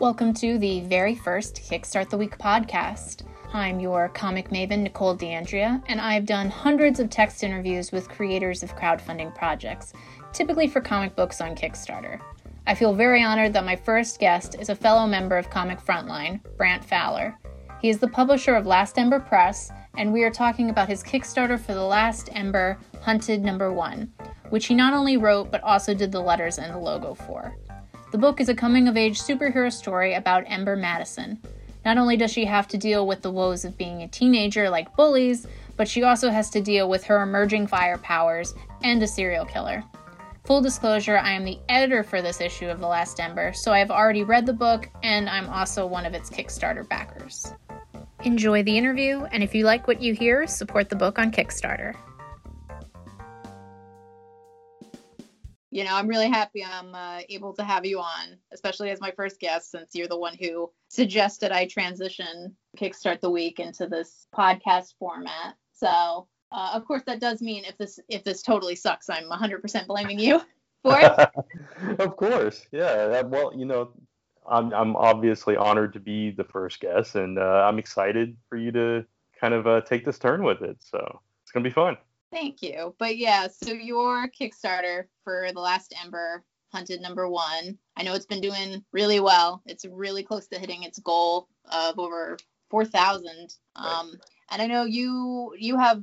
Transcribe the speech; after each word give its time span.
Welcome 0.00 0.32
to 0.36 0.56
the 0.56 0.80
very 0.80 1.14
first 1.14 1.56
Kickstart 1.56 2.08
the 2.08 2.16
Week 2.16 2.38
podcast. 2.38 3.24
I'm 3.52 3.80
your 3.80 4.08
comic 4.08 4.48
maven, 4.48 4.78
Nicole 4.78 5.14
D'Andrea, 5.14 5.82
and 5.88 6.00
I've 6.00 6.24
done 6.24 6.48
hundreds 6.48 7.00
of 7.00 7.10
text 7.10 7.44
interviews 7.44 7.92
with 7.92 8.08
creators 8.08 8.62
of 8.62 8.74
crowdfunding 8.74 9.34
projects, 9.34 9.92
typically 10.32 10.68
for 10.68 10.80
comic 10.80 11.14
books 11.16 11.42
on 11.42 11.54
Kickstarter. 11.54 12.18
I 12.66 12.74
feel 12.74 12.94
very 12.94 13.22
honored 13.22 13.52
that 13.52 13.66
my 13.66 13.76
first 13.76 14.18
guest 14.18 14.56
is 14.58 14.70
a 14.70 14.74
fellow 14.74 15.06
member 15.06 15.36
of 15.36 15.50
Comic 15.50 15.84
Frontline, 15.84 16.40
Brant 16.56 16.82
Fowler. 16.82 17.38
He 17.82 17.90
is 17.90 17.98
the 17.98 18.08
publisher 18.08 18.54
of 18.54 18.64
Last 18.64 18.98
Ember 18.98 19.20
Press, 19.20 19.70
and 19.98 20.14
we 20.14 20.24
are 20.24 20.30
talking 20.30 20.70
about 20.70 20.88
his 20.88 21.02
Kickstarter 21.02 21.60
for 21.60 21.74
The 21.74 21.84
Last 21.84 22.30
Ember 22.32 22.78
Hunted 23.02 23.44
Number 23.44 23.70
One, 23.70 24.10
which 24.48 24.64
he 24.64 24.74
not 24.74 24.94
only 24.94 25.18
wrote 25.18 25.50
but 25.50 25.62
also 25.62 25.92
did 25.92 26.10
the 26.10 26.22
letters 26.22 26.58
and 26.58 26.72
the 26.72 26.78
logo 26.78 27.12
for. 27.12 27.54
The 28.10 28.18
book 28.18 28.40
is 28.40 28.48
a 28.48 28.54
coming 28.54 28.88
of 28.88 28.96
age 28.96 29.20
superhero 29.20 29.72
story 29.72 30.14
about 30.14 30.42
Ember 30.48 30.74
Madison. 30.74 31.40
Not 31.84 31.96
only 31.96 32.16
does 32.16 32.32
she 32.32 32.44
have 32.44 32.66
to 32.68 32.76
deal 32.76 33.06
with 33.06 33.22
the 33.22 33.30
woes 33.30 33.64
of 33.64 33.78
being 33.78 34.02
a 34.02 34.08
teenager 34.08 34.68
like 34.68 34.96
bullies, 34.96 35.46
but 35.76 35.86
she 35.86 36.02
also 36.02 36.28
has 36.28 36.50
to 36.50 36.60
deal 36.60 36.88
with 36.88 37.04
her 37.04 37.22
emerging 37.22 37.68
fire 37.68 37.98
powers 37.98 38.52
and 38.82 39.00
a 39.00 39.06
serial 39.06 39.44
killer. 39.44 39.84
Full 40.44 40.60
disclosure, 40.60 41.18
I 41.18 41.30
am 41.30 41.44
the 41.44 41.60
editor 41.68 42.02
for 42.02 42.20
this 42.20 42.40
issue 42.40 42.68
of 42.68 42.80
The 42.80 42.88
Last 42.88 43.20
Ember, 43.20 43.52
so 43.52 43.72
I 43.72 43.78
have 43.78 43.92
already 43.92 44.24
read 44.24 44.44
the 44.44 44.52
book 44.52 44.88
and 45.04 45.28
I'm 45.28 45.48
also 45.48 45.86
one 45.86 46.04
of 46.04 46.12
its 46.12 46.30
Kickstarter 46.30 46.88
backers. 46.88 47.54
Enjoy 48.24 48.64
the 48.64 48.76
interview, 48.76 49.22
and 49.30 49.40
if 49.40 49.54
you 49.54 49.64
like 49.64 49.86
what 49.86 50.02
you 50.02 50.14
hear, 50.14 50.48
support 50.48 50.88
the 50.88 50.96
book 50.96 51.20
on 51.20 51.30
Kickstarter. 51.30 51.94
You 55.70 55.84
know, 55.84 55.94
I'm 55.94 56.08
really 56.08 56.28
happy 56.28 56.64
I'm 56.64 56.94
uh, 56.94 57.20
able 57.28 57.52
to 57.54 57.64
have 57.64 57.86
you 57.86 58.00
on, 58.00 58.36
especially 58.52 58.90
as 58.90 59.00
my 59.00 59.12
first 59.12 59.38
guest, 59.38 59.70
since 59.70 59.94
you're 59.94 60.08
the 60.08 60.18
one 60.18 60.36
who 60.40 60.70
suggested 60.88 61.52
I 61.52 61.66
transition 61.66 62.56
Kickstart 62.76 63.20
the 63.20 63.30
Week 63.30 63.60
into 63.60 63.86
this 63.86 64.26
podcast 64.34 64.94
format. 64.98 65.54
So, 65.72 66.26
uh, 66.50 66.72
of 66.74 66.84
course, 66.86 67.02
that 67.06 67.20
does 67.20 67.40
mean 67.40 67.64
if 67.64 67.78
this 67.78 68.00
if 68.08 68.24
this 68.24 68.42
totally 68.42 68.74
sucks, 68.74 69.08
I'm 69.08 69.30
100% 69.30 69.86
blaming 69.86 70.18
you 70.18 70.40
for 70.82 70.98
it. 70.98 72.00
of 72.00 72.16
course, 72.16 72.66
yeah. 72.72 73.22
Well, 73.22 73.52
you 73.56 73.64
know, 73.64 73.92
I'm 74.48 74.72
I'm 74.74 74.96
obviously 74.96 75.56
honored 75.56 75.92
to 75.92 76.00
be 76.00 76.32
the 76.32 76.44
first 76.44 76.80
guest, 76.80 77.14
and 77.14 77.38
uh, 77.38 77.64
I'm 77.68 77.78
excited 77.78 78.36
for 78.48 78.56
you 78.56 78.72
to 78.72 79.04
kind 79.40 79.54
of 79.54 79.66
uh, 79.68 79.80
take 79.82 80.04
this 80.04 80.18
turn 80.18 80.42
with 80.42 80.62
it. 80.62 80.78
So 80.80 81.20
it's 81.44 81.52
gonna 81.52 81.64
be 81.64 81.70
fun. 81.70 81.96
Thank 82.32 82.62
you. 82.62 82.94
But 82.98 83.16
yeah, 83.16 83.48
so 83.48 83.72
your 83.72 84.28
Kickstarter 84.28 85.04
for 85.24 85.50
The 85.52 85.60
Last 85.60 85.94
Ember 86.02 86.44
hunted 86.72 87.00
number 87.00 87.28
one. 87.28 87.76
I 87.96 88.02
know 88.02 88.14
it's 88.14 88.26
been 88.26 88.40
doing 88.40 88.84
really 88.92 89.20
well. 89.20 89.62
It's 89.66 89.84
really 89.84 90.22
close 90.22 90.46
to 90.48 90.58
hitting 90.58 90.84
its 90.84 90.98
goal 91.00 91.48
of 91.72 91.98
over 91.98 92.38
4,000. 92.70 93.54
Um, 93.76 94.12
and 94.50 94.62
I 94.62 94.66
know 94.66 94.84
you 94.84 95.54
you 95.58 95.76
have 95.76 96.02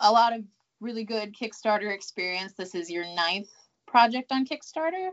a 0.00 0.10
lot 0.10 0.32
of 0.32 0.44
really 0.80 1.04
good 1.04 1.34
Kickstarter 1.34 1.92
experience. 1.92 2.52
This 2.56 2.74
is 2.74 2.90
your 2.90 3.04
ninth 3.14 3.48
project 3.86 4.30
on 4.30 4.46
Kickstarter. 4.46 5.10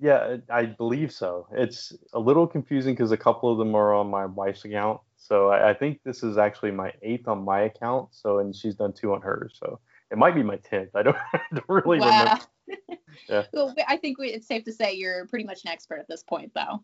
Yeah, 0.00 0.38
I 0.50 0.66
believe 0.66 1.12
so. 1.12 1.46
It's 1.52 1.92
a 2.12 2.18
little 2.18 2.46
confusing 2.46 2.94
because 2.94 3.12
a 3.12 3.16
couple 3.16 3.50
of 3.50 3.58
them 3.58 3.74
are 3.74 3.94
on 3.94 4.10
my 4.10 4.26
wife's 4.26 4.64
account. 4.64 5.00
So 5.16 5.48
I, 5.48 5.70
I 5.70 5.74
think 5.74 6.00
this 6.04 6.22
is 6.22 6.36
actually 6.36 6.72
my 6.72 6.92
eighth 7.02 7.28
on 7.28 7.44
my 7.44 7.62
account. 7.62 8.08
So 8.12 8.38
and 8.38 8.54
she's 8.54 8.74
done 8.74 8.92
two 8.92 9.14
on 9.14 9.22
hers. 9.22 9.56
So 9.58 9.80
it 10.14 10.18
might 10.18 10.36
be 10.36 10.44
my 10.44 10.56
tenth. 10.56 10.90
I 10.94 11.02
don't, 11.02 11.16
I 11.32 11.40
don't 11.52 11.68
really 11.68 11.98
wow. 11.98 12.06
remember. 12.06 12.44
Yeah. 13.28 13.44
well, 13.52 13.72
I 13.86 13.96
think 13.96 14.18
we, 14.18 14.30
it's 14.30 14.48
safe 14.48 14.64
to 14.64 14.72
say 14.72 14.94
you're 14.94 15.26
pretty 15.28 15.44
much 15.44 15.64
an 15.64 15.70
expert 15.70 16.00
at 16.00 16.08
this 16.08 16.24
point, 16.24 16.50
though. 16.52 16.82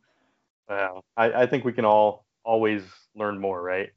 Wow. 0.68 1.02
I, 1.16 1.32
I 1.32 1.46
think 1.46 1.64
we 1.64 1.72
can 1.72 1.84
all 1.84 2.24
always 2.44 2.82
learn 3.16 3.40
more, 3.40 3.60
right? 3.60 3.90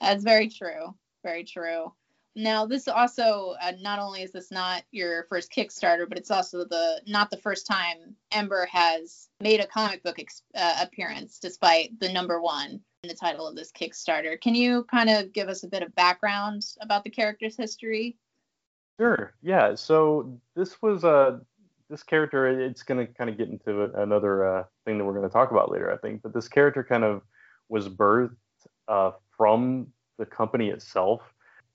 That's 0.00 0.24
very 0.24 0.48
true. 0.48 0.94
Very 1.22 1.44
true. 1.44 1.92
Now, 2.34 2.66
this 2.66 2.88
also 2.88 3.54
uh, 3.62 3.72
not 3.80 4.00
only 4.00 4.22
is 4.22 4.32
this 4.32 4.50
not 4.50 4.82
your 4.90 5.24
first 5.28 5.52
Kickstarter, 5.52 6.08
but 6.08 6.18
it's 6.18 6.32
also 6.32 6.64
the 6.64 7.00
not 7.06 7.30
the 7.30 7.36
first 7.36 7.66
time 7.66 8.16
Ember 8.32 8.66
has 8.70 9.28
made 9.40 9.60
a 9.60 9.66
comic 9.66 10.02
book 10.02 10.18
ex- 10.18 10.42
uh, 10.56 10.80
appearance, 10.82 11.38
despite 11.38 11.98
the 12.00 12.12
number 12.12 12.40
one 12.40 12.80
in 13.04 13.08
the 13.08 13.14
title 13.14 13.46
of 13.46 13.54
this 13.54 13.70
Kickstarter. 13.70 14.40
Can 14.40 14.56
you 14.56 14.84
kind 14.90 15.08
of 15.08 15.32
give 15.32 15.48
us 15.48 15.62
a 15.62 15.68
bit 15.68 15.84
of 15.84 15.94
background 15.94 16.66
about 16.80 17.04
the 17.04 17.10
character's 17.10 17.56
history? 17.56 18.16
Sure. 18.98 19.34
Yeah. 19.42 19.74
So 19.74 20.38
this 20.54 20.80
was 20.82 21.04
a 21.04 21.08
uh, 21.08 21.38
this 21.90 22.02
character. 22.02 22.46
It's 22.60 22.82
going 22.82 23.06
to 23.06 23.12
kind 23.12 23.30
of 23.30 23.38
get 23.38 23.48
into 23.48 23.84
another 24.00 24.44
uh, 24.44 24.64
thing 24.84 24.98
that 24.98 25.04
we're 25.04 25.12
going 25.14 25.28
to 25.28 25.32
talk 25.32 25.50
about 25.52 25.70
later, 25.70 25.92
I 25.92 25.98
think. 25.98 26.22
But 26.22 26.34
this 26.34 26.48
character 26.48 26.82
kind 26.82 27.04
of 27.04 27.22
was 27.68 27.88
birthed 27.88 28.34
uh, 28.88 29.12
from 29.36 29.88
the 30.18 30.26
company 30.26 30.70
itself. 30.70 31.20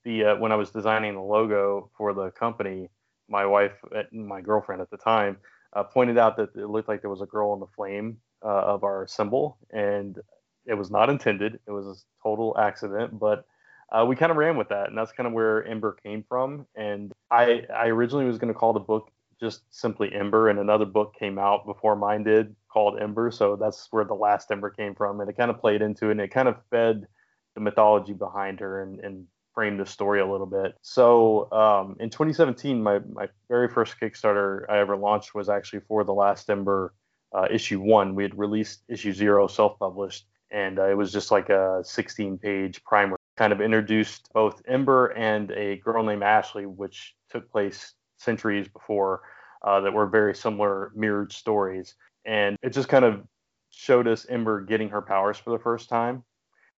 The 0.04 0.24
uh, 0.24 0.36
when 0.36 0.52
I 0.52 0.56
was 0.56 0.70
designing 0.70 1.14
the 1.14 1.20
logo 1.22 1.90
for 1.96 2.12
the 2.12 2.30
company, 2.32 2.90
my 3.28 3.46
wife, 3.46 3.72
uh, 3.96 4.02
my 4.12 4.40
girlfriend 4.40 4.82
at 4.82 4.90
the 4.90 4.98
time, 4.98 5.38
uh, 5.74 5.84
pointed 5.84 6.18
out 6.18 6.36
that 6.36 6.50
it 6.56 6.66
looked 6.66 6.88
like 6.88 7.00
there 7.00 7.10
was 7.10 7.22
a 7.22 7.26
girl 7.26 7.54
in 7.54 7.60
the 7.60 7.66
flame 7.74 8.18
of 8.42 8.82
our 8.82 9.06
symbol, 9.06 9.56
and 9.70 10.18
it 10.66 10.74
was 10.74 10.90
not 10.90 11.08
intended. 11.08 11.60
It 11.66 11.70
was 11.70 11.86
a 11.86 11.94
total 12.22 12.56
accident, 12.58 13.16
but 13.18 13.46
uh, 13.92 14.04
we 14.06 14.16
kind 14.16 14.30
of 14.30 14.38
ran 14.38 14.56
with 14.56 14.70
that, 14.70 14.88
and 14.88 14.96
that's 14.96 15.12
kind 15.12 15.26
of 15.26 15.32
where 15.32 15.64
Ember 15.66 15.96
came 16.02 16.24
from. 16.28 16.66
And 16.74 17.12
I, 17.30 17.64
I 17.74 17.88
originally 17.88 18.24
was 18.24 18.38
going 18.38 18.52
to 18.52 18.58
call 18.58 18.72
the 18.72 18.80
book 18.80 19.10
just 19.38 19.62
simply 19.70 20.12
Ember, 20.14 20.48
and 20.48 20.58
another 20.58 20.86
book 20.86 21.14
came 21.18 21.38
out 21.38 21.66
before 21.66 21.94
mine 21.96 22.22
did 22.22 22.54
called 22.72 22.98
Ember, 23.00 23.30
so 23.30 23.56
that's 23.56 23.88
where 23.90 24.04
the 24.04 24.14
last 24.14 24.50
Ember 24.50 24.70
came 24.70 24.94
from, 24.94 25.20
and 25.20 25.28
it 25.28 25.36
kind 25.36 25.50
of 25.50 25.60
played 25.60 25.82
into 25.82 26.08
it, 26.08 26.12
and 26.12 26.20
it 26.20 26.28
kind 26.28 26.48
of 26.48 26.56
fed 26.70 27.06
the 27.54 27.60
mythology 27.60 28.14
behind 28.14 28.60
her 28.60 28.82
and, 28.82 29.00
and 29.00 29.26
framed 29.54 29.78
the 29.78 29.84
story 29.84 30.20
a 30.20 30.26
little 30.26 30.46
bit. 30.46 30.74
So 30.80 31.52
um, 31.52 31.96
in 32.00 32.08
2017, 32.08 32.82
my 32.82 33.00
my 33.12 33.28
very 33.48 33.68
first 33.68 33.96
Kickstarter 34.00 34.64
I 34.70 34.78
ever 34.78 34.96
launched 34.96 35.34
was 35.34 35.50
actually 35.50 35.80
for 35.80 36.04
the 36.04 36.14
last 36.14 36.48
Ember 36.48 36.94
uh, 37.34 37.48
issue 37.50 37.80
one. 37.80 38.14
We 38.14 38.22
had 38.22 38.38
released 38.38 38.82
issue 38.88 39.12
zero 39.12 39.46
self-published, 39.48 40.26
and 40.50 40.78
uh, 40.78 40.88
it 40.88 40.96
was 40.96 41.12
just 41.12 41.30
like 41.30 41.50
a 41.50 41.82
16-page 41.84 42.82
primer 42.84 43.16
kind 43.36 43.52
of 43.52 43.60
introduced 43.60 44.28
both 44.32 44.62
Ember 44.66 45.08
and 45.08 45.50
a 45.52 45.76
girl 45.76 46.02
named 46.02 46.22
Ashley, 46.22 46.66
which 46.66 47.14
took 47.30 47.50
place 47.50 47.94
centuries 48.18 48.68
before, 48.68 49.22
uh, 49.64 49.80
that 49.80 49.92
were 49.92 50.06
very 50.06 50.34
similar 50.34 50.92
mirrored 50.94 51.32
stories. 51.32 51.94
And 52.24 52.56
it 52.62 52.70
just 52.70 52.88
kind 52.88 53.04
of 53.04 53.22
showed 53.70 54.06
us 54.06 54.26
Ember 54.28 54.60
getting 54.60 54.90
her 54.90 55.02
powers 55.02 55.38
for 55.38 55.50
the 55.50 55.58
first 55.58 55.88
time 55.88 56.24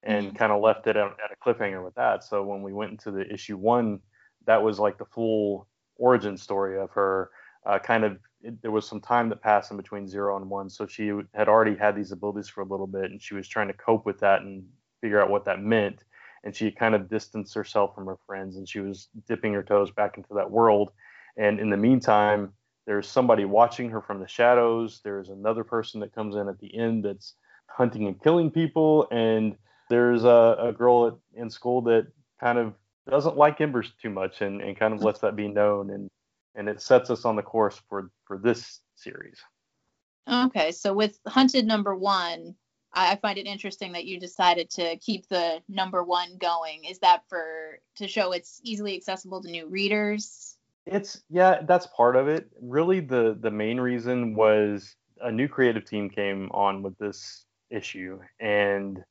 and 0.03 0.27
mm-hmm. 0.27 0.35
kind 0.35 0.51
of 0.51 0.61
left 0.61 0.87
it 0.87 0.95
at, 0.95 1.05
at 1.05 1.31
a 1.31 1.43
cliffhanger 1.43 1.83
with 1.83 1.95
that. 1.95 2.23
So 2.23 2.43
when 2.43 2.61
we 2.61 2.73
went 2.73 2.91
into 2.91 3.11
the 3.11 3.31
issue 3.33 3.57
one, 3.57 3.99
that 4.45 4.61
was 4.61 4.79
like 4.79 4.97
the 4.97 5.05
full 5.05 5.67
origin 5.97 6.37
story 6.37 6.79
of 6.79 6.91
her. 6.91 7.31
Uh, 7.65 7.79
kind 7.79 8.03
of, 8.03 8.19
it, 8.41 8.61
there 8.61 8.71
was 8.71 8.87
some 8.87 8.99
time 8.99 9.29
that 9.29 9.41
passed 9.41 9.71
in 9.71 9.77
between 9.77 10.07
zero 10.07 10.35
and 10.37 10.49
one. 10.49 10.69
So 10.69 10.85
she 10.85 11.13
had 11.33 11.47
already 11.47 11.75
had 11.75 11.95
these 11.95 12.11
abilities 12.11 12.49
for 12.49 12.61
a 12.61 12.65
little 12.65 12.87
bit 12.87 13.05
and 13.05 13.21
she 13.21 13.33
was 13.33 13.47
trying 13.47 13.67
to 13.67 13.73
cope 13.73 14.05
with 14.05 14.19
that 14.19 14.41
and 14.41 14.65
figure 15.01 15.21
out 15.21 15.29
what 15.29 15.45
that 15.45 15.61
meant 15.61 16.03
and 16.43 16.55
she 16.55 16.71
kind 16.71 16.95
of 16.95 17.09
distanced 17.09 17.53
herself 17.53 17.95
from 17.95 18.05
her 18.05 18.17
friends 18.25 18.57
and 18.57 18.67
she 18.67 18.79
was 18.79 19.07
dipping 19.27 19.53
her 19.53 19.63
toes 19.63 19.91
back 19.91 20.17
into 20.17 20.33
that 20.33 20.49
world. 20.49 20.91
And 21.37 21.59
in 21.59 21.69
the 21.69 21.77
meantime 21.77 22.53
there's 22.85 23.07
somebody 23.07 23.45
watching 23.45 23.89
her 23.89 24.01
from 24.01 24.19
the 24.19 24.27
shadows. 24.27 24.99
There's 25.03 25.29
another 25.29 25.63
person 25.63 26.01
that 26.01 26.13
comes 26.13 26.35
in 26.35 26.49
at 26.49 26.59
the 26.59 26.75
end 26.77 27.05
that's 27.05 27.35
hunting 27.67 28.07
and 28.07 28.21
killing 28.21 28.51
people. 28.51 29.07
And 29.11 29.55
there's 29.89 30.25
a, 30.25 30.57
a 30.59 30.73
girl 30.73 31.07
at, 31.07 31.13
in 31.39 31.49
school 31.49 31.81
that 31.83 32.07
kind 32.39 32.57
of 32.57 32.73
doesn't 33.09 33.37
like 33.37 33.61
embers 33.61 33.91
too 34.01 34.09
much 34.09 34.41
and, 34.41 34.61
and 34.61 34.77
kind 34.77 34.93
of 34.93 35.01
lets 35.01 35.19
that 35.21 35.35
be 35.35 35.47
known. 35.47 35.91
And 35.91 36.09
and 36.55 36.69
it 36.69 36.81
sets 36.81 37.09
us 37.09 37.25
on 37.25 37.35
the 37.35 37.41
course 37.41 37.81
for 37.89 38.11
for 38.25 38.37
this 38.37 38.81
series. 38.95 39.39
Okay 40.31 40.71
so 40.71 40.93
with 40.93 41.19
hunted 41.27 41.65
number 41.65 41.95
one 41.95 42.55
I 42.93 43.15
find 43.15 43.37
it 43.37 43.47
interesting 43.47 43.93
that 43.93 44.05
you 44.05 44.19
decided 44.19 44.69
to 44.71 44.97
keep 44.97 45.27
the 45.27 45.61
number 45.67 46.03
one 46.03 46.37
going. 46.37 46.85
Is 46.85 46.99
that 46.99 47.23
for 47.27 47.79
to 47.95 48.07
show 48.07 48.31
it's 48.31 48.61
easily 48.63 48.95
accessible 48.95 49.41
to 49.41 49.49
new 49.49 49.67
readers? 49.67 50.57
It's 50.85 51.23
yeah, 51.29 51.61
that's 51.63 51.87
part 51.87 52.15
of 52.15 52.27
it. 52.27 52.49
Really, 52.61 52.99
the 52.99 53.37
the 53.39 53.51
main 53.51 53.79
reason 53.79 54.35
was 54.35 54.95
a 55.21 55.31
new 55.31 55.47
creative 55.47 55.85
team 55.85 56.09
came 56.09 56.49
on 56.51 56.83
with 56.83 56.97
this 56.97 57.45
issue, 57.69 58.19
and 58.39 59.03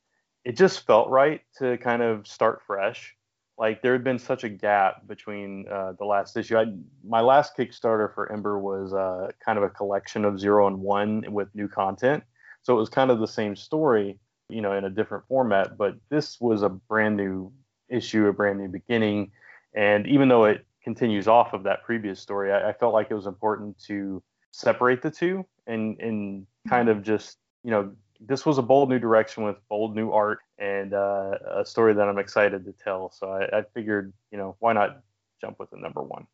it 0.45 0.57
just 0.57 0.87
felt 0.87 1.09
right 1.09 1.41
to 1.59 1.79
kind 1.79 2.03
of 2.03 2.27
start 2.27 2.63
fresh. 2.67 3.17
Like 3.59 3.83
there 3.83 3.93
had 3.93 4.05
been 4.05 4.19
such 4.19 4.45
a 4.45 4.49
gap 4.49 5.07
between 5.07 5.67
uh, 5.71 5.93
the 5.99 6.05
last 6.05 6.37
issue. 6.37 6.57
I, 6.57 6.67
my 7.05 7.21
last 7.21 7.57
Kickstarter 7.57 8.13
for 8.15 8.31
Ember 8.33 8.59
was 8.59 8.93
uh, 8.93 9.31
kind 9.45 9.59
of 9.59 9.65
a 9.65 9.71
collection 9.71 10.25
of 10.25 10.41
zero 10.41 10.67
and 10.67 10.79
one 10.79 11.25
with 11.29 11.55
new 11.55 11.69
content 11.69 12.25
so 12.63 12.75
it 12.75 12.79
was 12.79 12.89
kind 12.89 13.11
of 13.11 13.19
the 13.19 13.27
same 13.27 13.57
story, 13.57 14.19
you 14.49 14.61
know, 14.61 14.73
in 14.73 14.85
a 14.85 14.91
different 14.91 15.25
format, 15.27 15.77
but 15.77 15.97
this 16.09 16.41
was 16.41 16.63
a 16.63 16.69
brand 16.69 17.17
new 17.17 17.53
issue, 17.89 18.27
a 18.27 18.33
brand 18.33 18.59
new 18.59 18.69
beginning. 18.69 19.33
And 19.75 20.07
even 20.07 20.29
though 20.29 20.45
it 20.45 20.65
continues 20.83 21.29
off 21.29 21.53
of 21.53 21.65
that 21.65 21.83
previous 21.83 22.21
story, 22.21 22.53
I, 22.53 22.71
I 22.71 22.73
felt 22.73 22.93
like 22.93 23.09
it 23.11 23.15
was 23.15 23.27
important 23.27 23.79
to 23.87 24.23
separate 24.53 25.01
the 25.03 25.11
two 25.11 25.47
and 25.67 25.99
and 26.01 26.47
kind 26.69 26.89
of 26.89 27.03
just, 27.03 27.39
you 27.65 27.71
know, 27.71 27.93
this 28.21 28.47
was 28.47 28.59
a 28.59 28.63
bold 28.63 28.89
new 28.89 28.99
direction 28.99 29.45
with 29.45 29.57
bold 29.69 29.97
new 29.97 30.11
art 30.11 30.41
and 30.59 30.95
uh, 30.95 31.33
a 31.57 31.65
story 31.65 31.95
that 31.95 32.09
I'm 32.09 32.19
excited 32.19 32.65
to 32.65 32.73
tell. 32.73 33.11
So 33.11 33.31
I, 33.31 33.59
I 33.59 33.63
figured, 33.75 34.13
you 34.31 34.39
know, 34.39 34.57
why 34.61 34.73
not 34.73 35.01
jump 35.41 35.59
with 35.59 35.71
the 35.71 35.77
number 35.77 36.03
one? 36.03 36.27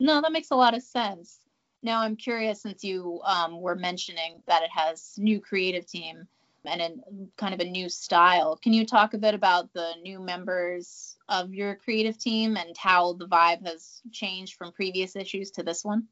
No, 0.00 0.20
that 0.20 0.32
makes 0.32 0.50
a 0.50 0.56
lot 0.56 0.74
of 0.74 0.82
sense. 0.82 1.38
Now 1.84 2.00
I'm 2.00 2.16
curious 2.16 2.62
since 2.62 2.82
you 2.82 3.20
um, 3.24 3.60
were 3.60 3.76
mentioning 3.76 4.42
that 4.46 4.62
it 4.62 4.70
has 4.70 5.12
new 5.18 5.38
creative 5.38 5.86
team 5.86 6.26
and 6.64 6.80
a 6.80 6.90
kind 7.36 7.52
of 7.52 7.60
a 7.60 7.70
new 7.70 7.90
style. 7.90 8.56
Can 8.56 8.72
you 8.72 8.86
talk 8.86 9.12
a 9.12 9.18
bit 9.18 9.34
about 9.34 9.70
the 9.74 9.92
new 10.02 10.18
members 10.18 11.18
of 11.28 11.52
your 11.52 11.74
creative 11.74 12.16
team 12.16 12.56
and 12.56 12.74
how 12.78 13.12
the 13.12 13.28
vibe 13.28 13.66
has 13.66 14.00
changed 14.10 14.56
from 14.56 14.72
previous 14.72 15.14
issues 15.14 15.50
to 15.52 15.62
this 15.62 15.84
one? 15.84 16.04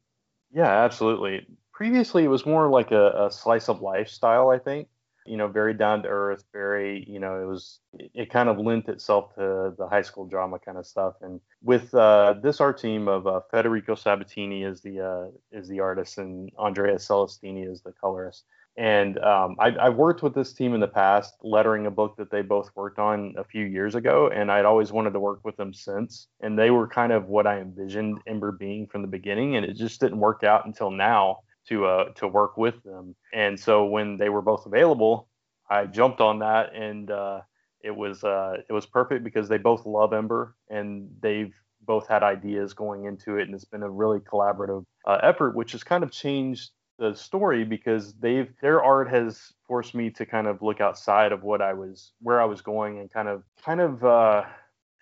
Yeah, 0.54 0.68
absolutely. 0.84 1.46
Previously, 1.72 2.24
it 2.24 2.28
was 2.28 2.44
more 2.44 2.68
like 2.68 2.90
a, 2.90 3.26
a 3.26 3.30
slice 3.30 3.70
of 3.70 3.80
lifestyle, 3.80 4.50
I 4.50 4.58
think. 4.58 4.88
You 5.26 5.36
know, 5.36 5.48
very 5.48 5.74
down 5.74 6.02
to 6.02 6.08
earth, 6.08 6.44
very, 6.52 7.04
you 7.08 7.20
know, 7.20 7.40
it 7.40 7.46
was, 7.46 7.78
it 7.92 8.30
kind 8.30 8.48
of 8.48 8.58
lent 8.58 8.88
itself 8.88 9.34
to 9.36 9.74
the 9.78 9.86
high 9.88 10.02
school 10.02 10.26
drama 10.26 10.58
kind 10.58 10.78
of 10.78 10.86
stuff. 10.86 11.14
And 11.20 11.40
with 11.62 11.94
uh, 11.94 12.34
this 12.42 12.60
art 12.60 12.78
team 12.78 13.08
of 13.08 13.26
uh, 13.26 13.40
Federico 13.50 13.94
Sabatini 13.94 14.64
is 14.64 14.80
the 14.80 15.00
uh, 15.00 15.56
is 15.56 15.68
the 15.68 15.80
artist 15.80 16.18
and 16.18 16.50
Andrea 16.58 16.96
Celestini 16.96 17.70
is 17.70 17.82
the 17.82 17.92
colorist. 17.92 18.44
And 18.76 19.18
um, 19.18 19.56
I, 19.58 19.70
have 19.84 19.96
worked 19.96 20.22
with 20.22 20.34
this 20.34 20.54
team 20.54 20.72
in 20.72 20.80
the 20.80 20.88
past, 20.88 21.34
lettering 21.42 21.84
a 21.84 21.90
book 21.90 22.16
that 22.16 22.30
they 22.30 22.40
both 22.40 22.70
worked 22.74 22.98
on 22.98 23.34
a 23.36 23.44
few 23.44 23.66
years 23.66 23.94
ago, 23.94 24.30
and 24.34 24.50
I'd 24.50 24.64
always 24.64 24.90
wanted 24.90 25.12
to 25.12 25.20
work 25.20 25.40
with 25.44 25.58
them 25.58 25.74
since. 25.74 26.28
And 26.40 26.58
they 26.58 26.70
were 26.70 26.88
kind 26.88 27.12
of 27.12 27.26
what 27.26 27.46
I 27.46 27.60
envisioned 27.60 28.20
Ember 28.26 28.50
being 28.50 28.86
from 28.86 29.02
the 29.02 29.08
beginning, 29.08 29.56
and 29.56 29.66
it 29.66 29.74
just 29.74 30.00
didn't 30.00 30.20
work 30.20 30.42
out 30.42 30.64
until 30.64 30.90
now 30.90 31.40
to 31.68 31.86
uh, 31.86 32.04
to 32.14 32.28
work 32.28 32.56
with 32.56 32.82
them. 32.82 33.14
And 33.32 33.58
so 33.58 33.86
when 33.86 34.16
they 34.16 34.28
were 34.28 34.42
both 34.42 34.66
available, 34.66 35.28
I 35.68 35.86
jumped 35.86 36.20
on 36.20 36.40
that, 36.40 36.74
and 36.74 37.10
uh, 37.10 37.40
it 37.82 37.94
was 37.94 38.24
uh, 38.24 38.56
it 38.68 38.72
was 38.72 38.86
perfect 38.86 39.24
because 39.24 39.48
they 39.48 39.58
both 39.58 39.86
love 39.86 40.12
Ember, 40.12 40.56
and 40.68 41.08
they've 41.20 41.54
both 41.84 42.06
had 42.08 42.22
ideas 42.22 42.74
going 42.74 43.06
into 43.06 43.36
it, 43.36 43.42
and 43.42 43.54
it's 43.54 43.64
been 43.64 43.82
a 43.82 43.90
really 43.90 44.20
collaborative 44.20 44.84
uh, 45.06 45.18
effort, 45.22 45.56
which 45.56 45.72
has 45.72 45.82
kind 45.82 46.04
of 46.04 46.10
changed 46.10 46.70
the 46.98 47.14
story 47.14 47.64
because 47.64 48.14
they've 48.14 48.52
their 48.60 48.82
art 48.82 49.08
has 49.08 49.52
forced 49.66 49.94
me 49.94 50.10
to 50.10 50.26
kind 50.26 50.46
of 50.46 50.62
look 50.62 50.80
outside 50.80 51.32
of 51.32 51.42
what 51.42 51.60
I 51.60 51.72
was 51.72 52.12
where 52.20 52.40
I 52.40 52.44
was 52.44 52.60
going 52.60 52.98
and 52.98 53.10
kind 53.10 53.28
of 53.28 53.42
kind 53.64 53.80
of 53.80 54.04
uh, 54.04 54.44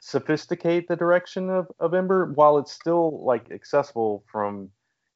sophisticate 0.00 0.88
the 0.88 0.96
direction 0.96 1.50
of, 1.50 1.66
of 1.78 1.94
Ember 1.94 2.32
while 2.34 2.58
it's 2.58 2.72
still 2.72 3.22
like 3.24 3.50
accessible 3.50 4.24
from 4.30 4.70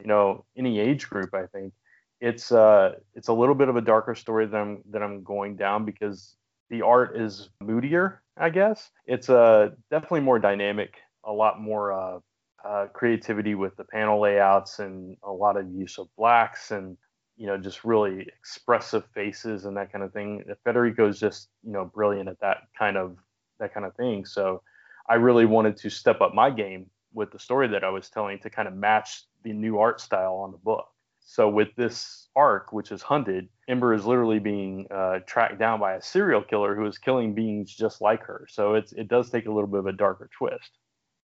you 0.05 0.09
know 0.09 0.45
any 0.57 0.79
age 0.79 1.09
group 1.11 1.35
I 1.35 1.47
think 1.47 1.73
it's 2.21 2.53
uh 2.53 2.93
it's 3.15 3.29
a 3.29 3.33
little 3.33 3.57
bit 3.57 3.69
of 3.69 3.77
a 3.77 3.81
darker 3.81 4.15
story 4.15 4.47
that 4.47 4.57
I'm 4.57 4.83
that 4.91 5.03
I'm 5.03 5.25
going 5.25 5.57
down 5.57 5.85
because 5.85 6.37
the 6.71 6.83
art 6.83 7.17
is 7.17 7.49
moodier 7.61 8.23
I 8.37 8.51
guess 8.51 8.91
it's 9.07 9.29
uh 9.29 9.71
definitely 9.91 10.21
more 10.21 10.39
dynamic 10.39 10.95
a 11.25 11.33
lot 11.33 11.61
more 11.61 11.93
uh 11.93 12.19
uh, 12.65 12.87
creativity 12.95 13.55
with 13.55 13.77
the 13.77 13.85
panel 13.85 14.21
layouts 14.21 14.79
and 14.79 15.17
a 15.23 15.31
lot 15.31 15.57
of 15.57 15.71
use 15.71 15.99
of 15.99 16.09
blacks 16.17 16.71
and 16.71 16.97
you 17.37 17.47
know 17.47 17.59
just 17.59 17.85
really 17.85 18.23
expressive 18.23 19.05
faces 19.13 19.65
and 19.65 19.77
that 19.77 19.93
kind 19.93 20.03
of 20.03 20.13
thing. 20.13 20.43
Federico 20.65 21.09
is 21.09 21.21
just 21.21 21.49
you 21.63 21.73
know 21.73 21.85
brilliant 21.85 22.29
at 22.29 22.41
that 22.41 22.59
kind 22.79 22.97
of 22.97 23.19
that 23.61 23.75
kind 23.75 23.85
of 23.85 23.95
thing. 23.97 24.25
So 24.25 24.63
I 25.09 25.17
really 25.17 25.45
wanted 25.45 25.77
to 25.79 25.91
step 25.91 26.21
up 26.23 26.35
my 26.35 26.49
game 26.51 26.87
with 27.15 27.31
the 27.31 27.39
story 27.39 27.69
that 27.69 27.85
I 27.85 27.91
was 27.91 28.11
telling 28.11 28.39
to 28.41 28.51
kind 28.51 28.69
of 28.69 28.75
match 28.75 29.25
the 29.43 29.53
new 29.53 29.79
art 29.79 30.01
style 30.01 30.35
on 30.37 30.53
the 30.53 30.59
book. 30.59 30.87
So 31.27 31.49
with 31.49 31.75
this 31.75 32.29
arc, 32.37 32.73
which 32.73 32.93
is 32.93 33.01
hunted, 33.01 33.49
Ember 33.67 33.95
is 33.95 34.05
literally 34.05 34.39
being 34.39 34.87
uh, 34.91 35.21
tracked 35.27 35.59
down 35.59 35.81
by 35.81 35.95
a 35.95 36.03
serial 36.03 36.43
killer 36.43 36.75
who 36.75 36.85
is 36.85 36.99
killing 36.99 37.35
beings 37.35 37.75
just 37.75 38.03
like 38.03 38.23
her. 38.25 38.47
So 38.51 38.75
it's 38.75 38.93
it 38.93 39.09
does 39.09 39.31
take 39.31 39.47
a 39.47 39.53
little 39.53 39.69
bit 39.69 39.81
of 39.81 39.87
a 39.87 39.93
darker 39.93 40.29
twist. 40.37 40.71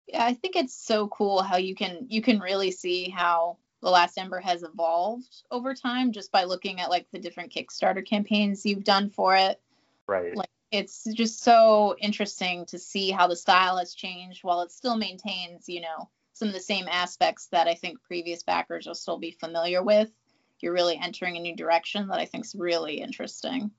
Yeah, 0.07 0.25
I 0.25 0.35
think 0.35 0.57
it's 0.57 0.75
so 0.75 1.09
cool 1.09 1.43
how 1.43 1.59
you 1.59 1.75
can 1.75 2.07
you 2.09 2.23
can 2.23 2.41
really 2.41 2.71
see 2.71 3.11
how 3.11 3.59
the 3.83 3.91
last 3.91 4.17
ember 4.17 4.41
has 4.41 4.63
evolved 4.63 5.43
over 5.51 5.75
time 5.75 6.13
just 6.13 6.33
by 6.33 6.45
looking 6.45 6.81
at 6.81 6.89
like 6.91 7.07
the 7.13 7.19
different 7.19 7.53
kickstarter 7.53 8.05
campaigns 8.05 8.65
you've 8.65 8.83
done 8.83 9.11
for 9.11 9.37
it 9.37 9.61
right 10.07 10.35
like 10.35 10.49
it's 10.75 11.05
just 11.15 11.43
so 11.43 11.95
interesting 12.01 12.67
to 12.67 12.79
see 12.79 13.11
how 13.11 13.29
the 13.29 13.37
style 13.37 13.77
has 13.77 13.95
changed 13.95 14.43
while 14.43 14.61
it 14.61 14.73
still 14.73 14.97
maintains 14.97 15.69
you 15.69 15.81
know 15.81 16.11
some 16.33 16.49
of 16.49 16.55
the 16.55 16.61
same 16.61 16.87
aspects 16.91 17.47
that 17.53 17.69
i 17.69 17.75
think 17.75 18.03
previous 18.03 18.43
backers 18.43 18.87
will 18.87 18.95
still 18.95 19.19
be 19.19 19.31
familiar 19.31 19.83
with 19.83 20.11
you're 20.61 20.73
really 20.73 20.99
entering 21.01 21.37
a 21.37 21.41
new 21.41 21.55
direction 21.55 22.09
that 22.09 22.19
i 22.19 22.25
think 22.25 22.45
is 22.45 22.55
really 22.55 23.01
interesting 23.01 23.71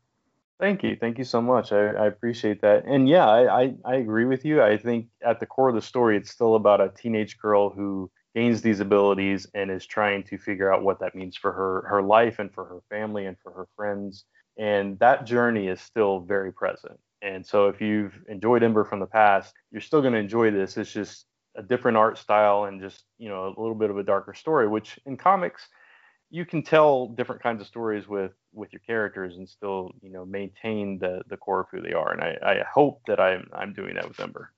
Thank 0.57 0.83
you. 0.83 0.95
Thank 0.95 1.17
you 1.17 1.25
so 1.25 1.41
much. 1.41 1.73
I, 1.73 1.87
I 1.87 2.07
appreciate 2.07 2.61
that. 2.61 2.85
And 2.85 3.09
yeah, 3.09 3.27
I, 3.27 3.63
I, 3.63 3.73
I, 3.83 3.95
agree 3.95 4.23
with 4.23 4.45
you. 4.45 4.63
I 4.63 4.77
think 4.77 5.07
at 5.21 5.41
the 5.41 5.45
core 5.45 5.67
of 5.67 5.75
the 5.75 5.81
story, 5.81 6.15
it's 6.15 6.31
still 6.31 6.55
about 6.55 6.79
a 6.79 6.87
teenage 6.87 7.37
girl 7.37 7.69
who 7.69 8.09
gains 8.33 8.61
these 8.61 8.79
abilities 8.79 9.45
and 9.53 9.69
is 9.69 9.85
trying 9.85 10.23
to 10.23 10.37
figure 10.37 10.73
out 10.73 10.81
what 10.81 11.01
that 11.01 11.13
means 11.13 11.35
for 11.35 11.51
her, 11.51 11.85
her 11.89 12.01
life 12.01 12.39
and 12.39 12.53
for 12.53 12.63
her 12.63 12.79
family 12.89 13.25
and 13.25 13.37
for 13.43 13.51
her 13.51 13.67
friends. 13.75 14.23
And 14.57 14.97
that 14.99 15.25
journey 15.25 15.67
is 15.67 15.81
still 15.81 16.21
very 16.21 16.51
present. 16.51 16.99
And 17.21 17.45
so 17.45 17.67
if 17.67 17.81
you've 17.81 18.13
enjoyed 18.29 18.63
Ember 18.63 18.85
from 18.85 18.99
the 18.99 19.05
past, 19.05 19.53
you're 19.71 19.81
still 19.81 20.01
going 20.01 20.13
to 20.13 20.19
enjoy 20.19 20.51
this. 20.51 20.77
It's 20.77 20.91
just 20.91 21.25
a 21.55 21.63
different 21.63 21.97
art 21.97 22.17
style 22.17 22.65
and 22.65 22.79
just, 22.79 23.03
you 23.17 23.29
know, 23.29 23.45
a 23.45 23.61
little 23.61 23.75
bit 23.75 23.89
of 23.89 23.97
a 23.97 24.03
darker 24.03 24.33
story, 24.33 24.67
which 24.67 24.99
in 25.05 25.17
comics, 25.17 25.67
you 26.29 26.45
can 26.45 26.63
tell 26.63 27.07
different 27.07 27.41
kinds 27.41 27.61
of 27.61 27.67
stories 27.67 28.07
with 28.07 28.33
with 28.53 28.73
your 28.73 28.81
characters 28.81 29.37
and 29.37 29.47
still 29.47 29.91
you 30.01 30.11
know 30.11 30.25
maintain 30.25 30.97
the 30.99 31.21
the 31.29 31.37
core 31.37 31.61
of 31.61 31.67
who 31.71 31.81
they 31.81 31.93
are 31.93 32.11
and 32.11 32.21
i 32.21 32.35
i 32.41 32.63
hope 32.71 33.01
that 33.07 33.19
i'm 33.19 33.47
i'm 33.53 33.73
doing 33.73 33.95
that 33.95 34.07
with 34.07 34.19
ember 34.19 34.51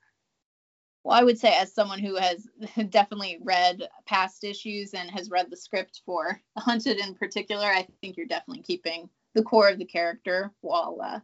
well 1.04 1.18
i 1.18 1.22
would 1.22 1.38
say 1.38 1.54
as 1.56 1.74
someone 1.74 1.98
who 1.98 2.16
has 2.16 2.48
definitely 2.88 3.38
read 3.42 3.88
past 4.06 4.44
issues 4.44 4.94
and 4.94 5.10
has 5.10 5.30
read 5.30 5.50
the 5.50 5.56
script 5.56 6.00
for 6.06 6.40
hunted 6.58 6.98
in 6.98 7.14
particular 7.14 7.66
i 7.66 7.86
think 8.00 8.16
you're 8.16 8.26
definitely 8.26 8.62
keeping 8.62 9.08
the 9.38 9.44
core 9.44 9.68
of 9.68 9.78
the 9.78 9.84
character 9.84 10.52
while 10.60 10.98
uh, 11.02 11.20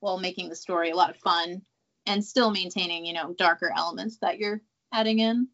while 0.00 0.18
making 0.18 0.48
the 0.48 0.56
story 0.56 0.90
a 0.90 0.96
lot 0.96 1.10
of 1.10 1.16
fun 1.16 1.60
and 2.06 2.24
still 2.24 2.50
maintaining 2.50 3.04
you 3.04 3.12
know 3.12 3.34
darker 3.34 3.72
elements 3.76 4.18
that 4.22 4.38
you're 4.38 4.62
adding 4.92 5.18
in 5.18 5.48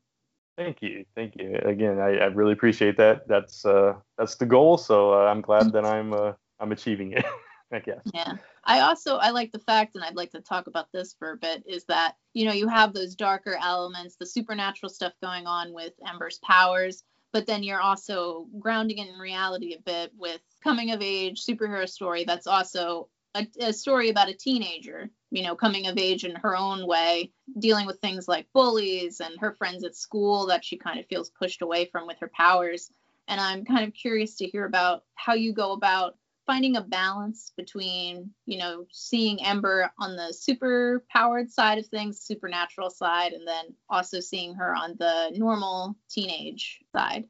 Thank 0.56 0.82
you, 0.82 1.06
thank 1.14 1.35
you. 1.37 1.59
Again, 1.64 1.99
I, 1.99 2.19
I 2.19 2.26
really 2.26 2.53
appreciate 2.53 2.99
that. 2.99 3.26
That's 3.26 3.64
uh, 3.64 3.94
that's 4.19 4.35
the 4.35 4.44
goal. 4.44 4.76
So 4.76 5.14
uh, 5.14 5.25
I'm 5.25 5.41
glad 5.41 5.73
that 5.73 5.87
I'm 5.87 6.12
uh, 6.12 6.32
I'm 6.61 6.73
achieving 6.73 7.12
it. 7.12 7.25
I 7.73 7.79
guess. 7.79 8.03
Yeah. 8.12 8.35
I 8.64 8.81
also 8.81 9.17
I 9.17 9.31
like 9.31 9.50
the 9.50 9.59
fact, 9.59 9.94
and 9.94 10.04
I'd 10.04 10.14
like 10.14 10.31
to 10.33 10.42
talk 10.42 10.66
about 10.66 10.88
this 10.92 11.16
for 11.19 11.33
a 11.33 11.37
bit, 11.37 11.64
is 11.66 11.85
that 11.87 12.16
you 12.35 12.45
know 12.45 12.52
you 12.52 12.69
have 12.69 12.92
those 12.92 13.14
darker 13.14 13.59
elements, 13.61 14.16
the 14.16 14.26
supernatural 14.26 14.90
stuff 14.90 15.14
going 15.23 15.47
on 15.47 15.73
with 15.73 15.95
Ember's 16.07 16.38
powers, 16.45 17.02
but 17.32 17.46
then 17.46 17.62
you're 17.62 17.80
also 17.80 18.46
grounding 18.58 18.98
it 18.98 19.08
in 19.08 19.18
reality 19.18 19.74
a 19.74 19.80
bit 19.80 20.12
with 20.16 20.40
coming 20.62 20.90
of 20.90 21.02
age 21.02 21.44
superhero 21.44 21.88
story 21.88 22.24
that's 22.24 22.46
also 22.46 23.08
a, 23.34 23.46
a, 23.60 23.72
story 23.72 24.10
about 24.10 24.28
a 24.28 24.34
teenager, 24.34 25.08
you 25.30 25.42
know, 25.42 25.56
coming 25.56 25.86
of 25.86 25.96
age 25.96 26.24
in 26.24 26.34
her 26.36 26.56
own 26.56 26.86
way, 26.86 27.32
dealing 27.58 27.86
with 27.86 27.98
things 28.00 28.28
like 28.28 28.46
bullies 28.52 29.20
and 29.20 29.38
her 29.40 29.52
friends 29.52 29.84
at 29.84 29.96
school 29.96 30.46
that 30.46 30.64
she 30.64 30.76
kind 30.76 31.00
of 31.00 31.06
feels 31.06 31.30
pushed 31.30 31.62
away 31.62 31.86
from 31.86 32.06
with 32.06 32.18
her 32.20 32.30
powers. 32.34 32.90
And 33.28 33.40
I'm 33.40 33.64
kind 33.64 33.86
of 33.86 33.94
curious 33.94 34.36
to 34.36 34.46
hear 34.46 34.66
about 34.66 35.04
how 35.14 35.32
you 35.34 35.54
go 35.54 35.72
about 35.72 36.16
finding 36.46 36.76
a 36.76 36.80
balance 36.80 37.52
between, 37.56 38.30
you 38.46 38.58
know, 38.58 38.87
seeing 38.90 39.44
Ember 39.44 39.90
on 39.99 40.16
the 40.16 40.32
super 40.32 41.04
powered 41.11 41.50
side 41.50 41.78
of 41.78 41.87
things, 41.87 42.20
supernatural 42.20 42.90
side, 42.90 43.32
and 43.32 43.46
then 43.46 43.66
also 43.88 44.20
seeing 44.20 44.54
her 44.54 44.75
on 44.75 44.96
the 44.99 45.30
normal 45.37 45.96
teenage 46.11 46.80
side. 46.94 47.25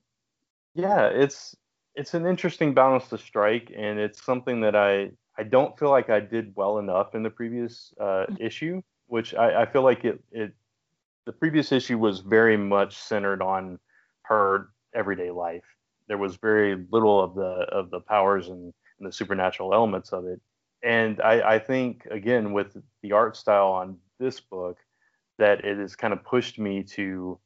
Yeah, 0.74 1.06
it's 1.06 1.54
it's 1.94 2.14
an 2.14 2.26
interesting 2.26 2.72
balance 2.72 3.08
to 3.08 3.18
strike 3.18 3.70
and 3.76 3.98
it's 3.98 4.24
something 4.24 4.62
that 4.62 4.74
I 4.74 5.10
I 5.36 5.42
don't 5.42 5.78
feel 5.78 5.90
like 5.90 6.10
I 6.10 6.20
did 6.20 6.52
well 6.56 6.78
enough 6.78 7.14
in 7.14 7.22
the 7.22 7.30
previous 7.30 7.92
uh, 8.00 8.26
mm. 8.30 8.40
issue, 8.40 8.82
which 9.06 9.34
I, 9.34 9.62
I, 9.62 9.66
feel 9.66 9.82
like 9.82 10.04
it, 10.04 10.22
it 10.30 10.52
the 11.24 11.32
previous 11.32 11.72
issue 11.72 11.98
was 11.98 12.20
very 12.20 12.56
much 12.56 12.96
centered 12.96 13.42
on 13.42 13.78
her 14.22 14.68
everyday 14.94 15.30
life. 15.30 15.64
There 16.08 16.18
was 16.18 16.36
very 16.36 16.84
little 16.90 17.22
of 17.22 17.34
the 17.34 17.66
of 17.72 17.90
the 17.90 18.00
powers 18.00 18.48
and, 18.48 18.74
the 19.04 19.12
supernatural 19.12 19.74
elements 19.74 20.12
of 20.12 20.26
it. 20.26 20.40
And 20.82 21.20
I, 21.20 21.54
I 21.54 21.58
think 21.58 22.06
again 22.10 22.52
with 22.52 22.76
the 23.02 23.12
art 23.12 23.36
style 23.36 23.68
on 23.68 23.98
this 24.18 24.40
book, 24.40 24.78
that 25.38 25.64
it 25.64 25.78
has 25.78 25.96
kind 25.96 26.12
of 26.12 26.24
pushed 26.24 26.58
me 26.58 26.82
to 26.82 27.38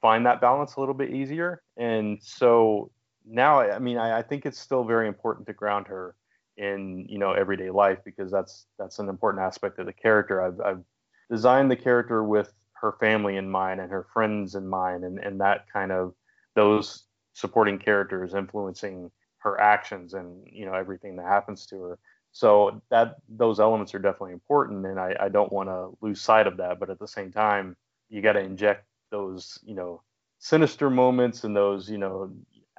find 0.00 0.26
that 0.26 0.40
balance 0.40 0.76
a 0.76 0.80
little 0.80 0.94
bit 0.94 1.10
easier. 1.10 1.62
And 1.76 2.18
so 2.22 2.90
now, 3.26 3.60
I 3.60 3.78
mean, 3.78 3.98
I, 3.98 4.18
I 4.18 4.22
think 4.22 4.46
it's 4.46 4.58
still 4.58 4.84
very 4.84 5.08
important 5.08 5.46
to 5.48 5.52
ground 5.52 5.86
her 5.88 6.14
in 6.58 7.06
you 7.08 7.18
know 7.18 7.32
everyday 7.32 7.70
life 7.70 7.98
because 8.04 8.30
that's 8.30 8.66
that's 8.78 8.98
an 8.98 9.08
important 9.08 9.44
aspect 9.44 9.78
of 9.78 9.86
the 9.86 9.92
character. 9.92 10.42
I've, 10.42 10.60
I've 10.60 10.84
designed 11.30 11.70
the 11.70 11.76
character 11.76 12.24
with 12.24 12.52
her 12.72 12.96
family 13.00 13.36
in 13.36 13.48
mind 13.48 13.80
and 13.80 13.90
her 13.90 14.06
friends 14.12 14.54
in 14.54 14.66
mind, 14.66 15.04
and 15.04 15.18
and 15.18 15.40
that 15.40 15.66
kind 15.72 15.92
of 15.92 16.14
those 16.54 17.04
supporting 17.32 17.78
characters 17.78 18.34
influencing 18.34 19.10
her 19.38 19.60
actions 19.60 20.14
and 20.14 20.46
you 20.50 20.66
know 20.66 20.74
everything 20.74 21.16
that 21.16 21.26
happens 21.26 21.66
to 21.66 21.80
her. 21.82 21.98
So 22.32 22.82
that 22.90 23.16
those 23.28 23.58
elements 23.60 23.94
are 23.94 23.98
definitely 23.98 24.32
important, 24.34 24.86
and 24.86 25.00
I, 25.00 25.16
I 25.18 25.28
don't 25.28 25.52
want 25.52 25.68
to 25.68 25.96
lose 26.00 26.20
sight 26.20 26.46
of 26.46 26.56
that. 26.58 26.78
But 26.78 26.90
at 26.90 26.98
the 26.98 27.08
same 27.08 27.32
time, 27.32 27.76
you 28.08 28.20
got 28.22 28.32
to 28.34 28.40
inject 28.40 28.86
those, 29.10 29.58
you 29.64 29.74
know, 29.74 30.02
sinister 30.38 30.90
moments 30.90 31.44
and 31.44 31.56
those, 31.56 31.90
you 31.90 31.98
know, 31.98 32.30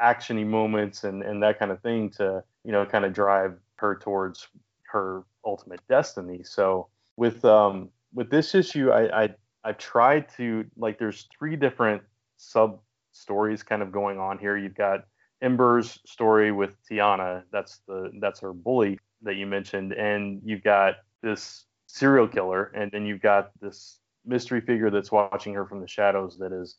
actiony 0.02 0.46
moments 0.46 1.04
and 1.04 1.24
and 1.24 1.42
that 1.44 1.60
kind 1.60 1.72
of 1.72 1.82
thing 1.82 2.10
to, 2.12 2.44
you 2.64 2.72
know, 2.72 2.86
kind 2.86 3.06
of 3.06 3.14
drive 3.14 3.58
her 3.76 3.96
towards 3.96 4.48
her 4.92 5.24
ultimate 5.46 5.82
destiny. 5.90 6.44
So 6.44 6.88
with 7.18 7.44
um 7.46 7.90
with 8.14 8.30
this 8.30 8.56
issue, 8.56 8.92
I 8.92 9.24
I 9.24 9.30
I've 9.64 9.78
tried 9.78 10.30
to 10.38 10.66
like 10.78 11.00
there's 11.00 11.28
three 11.38 11.56
different 11.56 12.02
sub 12.38 12.80
stories 13.12 13.64
kind 13.64 13.82
of 13.82 13.92
going 13.92 14.20
on 14.20 14.38
here. 14.38 14.58
You've 14.58 14.76
got 14.76 15.06
Ember's 15.42 16.00
story 16.06 16.52
with 16.52 16.76
Tiana, 16.90 17.44
that's 17.52 17.80
the 17.88 18.12
that's 18.20 18.42
her 18.42 18.54
bully 18.54 19.00
that 19.22 19.36
you 19.36 19.46
mentioned, 19.46 19.94
and 19.94 20.42
you've 20.44 20.64
got 20.64 20.96
this 21.22 21.66
serial 21.88 22.28
killer, 22.28 22.72
and 22.76 22.92
then 22.92 23.06
you've 23.06 23.22
got 23.22 23.52
this 23.62 24.00
mystery 24.26 24.62
figure 24.62 24.90
that's 24.90 25.12
watching 25.12 25.54
her 25.54 25.66
from 25.66 25.82
the 25.82 25.88
shadows 25.88 26.38
that 26.38 26.52
is 26.52 26.76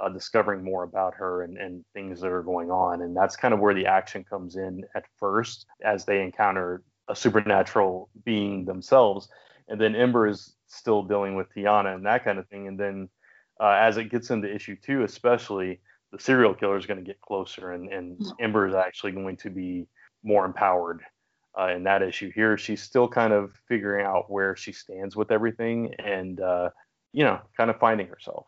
uh, 0.00 0.08
discovering 0.08 0.62
more 0.64 0.82
about 0.82 1.14
her 1.14 1.42
and, 1.42 1.56
and 1.58 1.84
things 1.92 2.20
that 2.20 2.30
are 2.30 2.42
going 2.42 2.70
on. 2.70 3.02
And 3.02 3.16
that's 3.16 3.36
kind 3.36 3.54
of 3.54 3.60
where 3.60 3.74
the 3.74 3.86
action 3.86 4.24
comes 4.24 4.56
in 4.56 4.84
at 4.94 5.04
first 5.18 5.66
as 5.84 6.04
they 6.04 6.22
encounter 6.22 6.82
a 7.08 7.14
supernatural 7.14 8.08
being 8.24 8.64
themselves. 8.64 9.28
And 9.68 9.80
then 9.80 9.94
Ember 9.94 10.26
is 10.26 10.54
still 10.66 11.02
dealing 11.02 11.36
with 11.36 11.52
Tiana 11.54 11.94
and 11.94 12.06
that 12.06 12.24
kind 12.24 12.38
of 12.38 12.48
thing. 12.48 12.66
And 12.66 12.78
then 12.78 13.08
uh, 13.60 13.76
as 13.78 13.96
it 13.96 14.10
gets 14.10 14.30
into 14.30 14.52
issue 14.52 14.76
two, 14.82 15.04
especially, 15.04 15.80
the 16.14 16.22
serial 16.22 16.54
killer 16.54 16.76
is 16.76 16.86
going 16.86 16.98
to 16.98 17.04
get 17.04 17.20
closer, 17.20 17.72
and, 17.72 17.92
and. 17.92 18.20
Ember 18.40 18.68
is 18.68 18.74
actually 18.74 19.12
going 19.12 19.36
to 19.38 19.50
be 19.50 19.86
more 20.22 20.44
empowered 20.44 21.02
uh, 21.58 21.68
in 21.68 21.84
that 21.84 22.02
issue. 22.02 22.30
Here, 22.34 22.56
she's 22.56 22.82
still 22.82 23.08
kind 23.08 23.32
of 23.32 23.52
figuring 23.68 24.06
out 24.06 24.30
where 24.30 24.56
she 24.56 24.72
stands 24.72 25.16
with 25.16 25.30
everything, 25.30 25.94
and 25.98 26.40
uh, 26.40 26.70
you 27.12 27.24
know, 27.24 27.40
kind 27.56 27.70
of 27.70 27.78
finding 27.78 28.06
herself. 28.06 28.46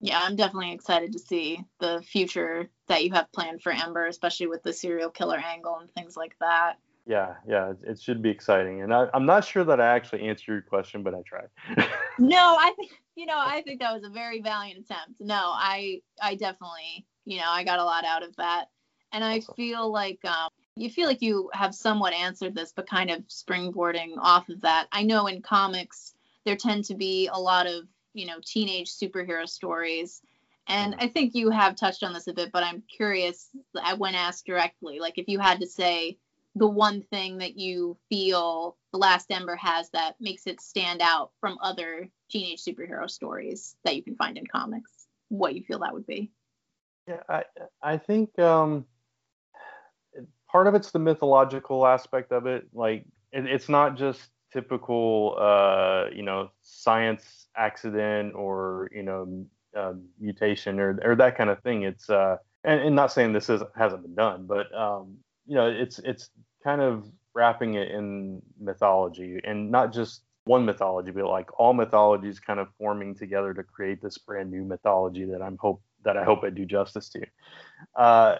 Yeah, 0.00 0.20
I'm 0.22 0.36
definitely 0.36 0.72
excited 0.72 1.12
to 1.12 1.18
see 1.18 1.62
the 1.78 2.02
future 2.02 2.70
that 2.88 3.04
you 3.04 3.12
have 3.12 3.30
planned 3.32 3.62
for 3.62 3.70
Ember, 3.70 4.06
especially 4.06 4.46
with 4.46 4.62
the 4.62 4.72
serial 4.72 5.10
killer 5.10 5.36
angle 5.38 5.76
and 5.78 5.90
things 5.92 6.16
like 6.16 6.34
that. 6.40 6.76
Yeah, 7.06 7.34
yeah, 7.46 7.70
it, 7.70 7.78
it 7.82 8.00
should 8.00 8.22
be 8.22 8.30
exciting, 8.30 8.82
and 8.82 8.94
I, 8.94 9.08
am 9.14 9.26
not 9.26 9.44
sure 9.44 9.64
that 9.64 9.80
I 9.80 9.94
actually 9.94 10.28
answered 10.28 10.52
your 10.52 10.62
question, 10.62 11.02
but 11.02 11.14
I 11.14 11.22
tried. 11.26 11.48
no, 12.18 12.56
I 12.58 12.72
think 12.76 12.92
you 13.16 13.26
know, 13.26 13.38
I 13.38 13.62
think 13.62 13.80
that 13.80 13.92
was 13.92 14.04
a 14.04 14.10
very 14.10 14.40
valiant 14.40 14.80
attempt. 14.80 15.20
No, 15.20 15.52
I 15.54 16.02
I 16.20 16.34
definitely, 16.34 17.06
you 17.24 17.38
know, 17.38 17.48
I 17.48 17.64
got 17.64 17.78
a 17.78 17.84
lot 17.84 18.04
out 18.04 18.22
of 18.22 18.36
that. 18.36 18.66
And 19.12 19.24
I 19.24 19.38
awesome. 19.38 19.54
feel 19.56 19.90
like 19.90 20.24
um 20.24 20.48
you 20.76 20.88
feel 20.88 21.06
like 21.06 21.22
you 21.22 21.50
have 21.52 21.74
somewhat 21.74 22.14
answered 22.14 22.54
this, 22.54 22.72
but 22.74 22.88
kind 22.88 23.10
of 23.10 23.26
springboarding 23.28 24.14
off 24.18 24.48
of 24.48 24.60
that. 24.62 24.86
I 24.92 25.02
know 25.02 25.26
in 25.26 25.42
comics 25.42 26.14
there 26.44 26.56
tend 26.56 26.84
to 26.86 26.94
be 26.94 27.28
a 27.30 27.38
lot 27.38 27.66
of, 27.66 27.84
you 28.14 28.26
know, 28.26 28.38
teenage 28.44 28.90
superhero 28.90 29.48
stories. 29.48 30.22
And 30.68 30.94
mm-hmm. 30.94 31.04
I 31.04 31.08
think 31.08 31.34
you 31.34 31.50
have 31.50 31.76
touched 31.76 32.02
on 32.02 32.12
this 32.12 32.28
a 32.28 32.32
bit, 32.32 32.52
but 32.52 32.62
I'm 32.62 32.82
curious 32.96 33.50
when 33.98 34.14
asked 34.14 34.46
directly, 34.46 35.00
like 35.00 35.18
if 35.18 35.28
you 35.28 35.38
had 35.38 35.60
to 35.60 35.66
say 35.66 36.16
the 36.54 36.68
one 36.68 37.02
thing 37.02 37.38
that 37.38 37.56
you 37.56 37.96
feel 38.08 38.76
the 38.92 38.98
last 38.98 39.30
ember 39.30 39.56
has 39.56 39.90
that 39.90 40.16
makes 40.20 40.46
it 40.46 40.60
stand 40.60 41.00
out 41.02 41.30
from 41.40 41.58
other 41.62 42.08
teenage 42.30 42.62
superhero 42.62 43.10
stories 43.10 43.76
that 43.84 43.96
you 43.96 44.02
can 44.02 44.16
find 44.16 44.38
in 44.38 44.46
comics 44.46 44.90
what 45.28 45.54
you 45.54 45.62
feel 45.62 45.80
that 45.80 45.92
would 45.92 46.06
be? 46.06 46.30
Yeah 47.06 47.22
i 47.28 47.44
i 47.82 47.96
think 47.96 48.38
um 48.38 48.84
part 50.50 50.66
of 50.66 50.74
it's 50.74 50.90
the 50.90 50.98
mythological 50.98 51.86
aspect 51.86 52.32
of 52.32 52.46
it 52.46 52.66
like 52.72 53.04
it, 53.32 53.46
it's 53.46 53.68
not 53.68 53.96
just 53.96 54.20
typical 54.52 55.36
uh 55.38 56.06
you 56.12 56.22
know 56.22 56.50
science 56.62 57.48
accident 57.56 58.34
or 58.34 58.90
you 58.92 59.02
know 59.02 59.46
uh, 59.76 59.92
mutation 60.18 60.80
or 60.80 60.98
or 61.04 61.14
that 61.14 61.36
kind 61.36 61.48
of 61.48 61.62
thing. 61.62 61.84
It's 61.84 62.10
uh 62.10 62.36
and, 62.64 62.80
and 62.80 62.96
not 62.96 63.12
saying 63.12 63.32
this 63.32 63.48
is 63.48 63.62
hasn't 63.76 64.02
been 64.02 64.16
done 64.16 64.46
but 64.46 64.66
um 64.74 65.18
you 65.50 65.56
know, 65.56 65.66
it's 65.66 65.98
it's 65.98 66.30
kind 66.62 66.80
of 66.80 67.04
wrapping 67.34 67.74
it 67.74 67.90
in 67.90 68.40
mythology 68.60 69.40
and 69.42 69.70
not 69.70 69.92
just 69.92 70.22
one 70.50 70.64
mythology, 70.64 71.12
but 71.12 71.26
like 71.26 71.48
all 71.60 71.72
mythologies 71.72 72.40
kind 72.40 72.58
of 72.58 72.66
forming 72.76 73.14
together 73.14 73.54
to 73.54 73.62
create 73.62 74.02
this 74.02 74.18
brand 74.18 74.50
new 74.50 74.64
mythology 74.64 75.24
that 75.24 75.40
I'm 75.40 75.56
hope 75.58 75.80
that 76.04 76.16
I 76.16 76.24
hope 76.24 76.42
I 76.42 76.50
do 76.50 76.64
justice 76.64 77.08
to. 77.10 77.24
Uh, 77.94 78.38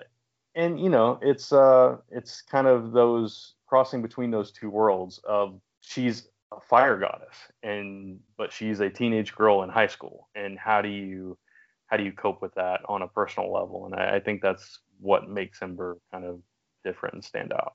and 0.57 0.81
you 0.81 0.89
know, 0.89 1.21
it's 1.23 1.53
uh, 1.53 1.99
it's 2.11 2.43
kind 2.43 2.67
of 2.67 2.91
those 2.91 3.55
crossing 3.69 4.03
between 4.03 4.33
those 4.33 4.51
two 4.51 4.69
worlds 4.69 5.21
of 5.23 5.61
she's 5.83 6.27
a 6.53 6.61
fire 6.61 6.99
goddess 6.99 7.37
and 7.63 8.19
but 8.37 8.53
she's 8.53 8.81
a 8.81 8.91
teenage 8.91 9.33
girl 9.37 9.63
in 9.63 9.71
high 9.71 9.87
school 9.87 10.29
and 10.35 10.59
how 10.59 10.83
do 10.83 10.89
you 10.89 11.39
how 11.87 11.97
do 11.97 12.03
you 12.03 12.11
cope 12.11 12.43
with 12.43 12.53
that 12.57 12.81
on 12.89 13.03
a 13.03 13.07
personal 13.07 13.53
level 13.53 13.87
and 13.87 13.95
I, 13.95 14.17
I 14.17 14.21
think 14.21 14.43
that's 14.43 14.81
what 14.99 15.31
makes 15.31 15.63
Ember 15.63 15.97
kind 16.11 16.25
of 16.25 16.41
different 16.83 17.15
and 17.15 17.25
stand 17.25 17.53
out. 17.53 17.75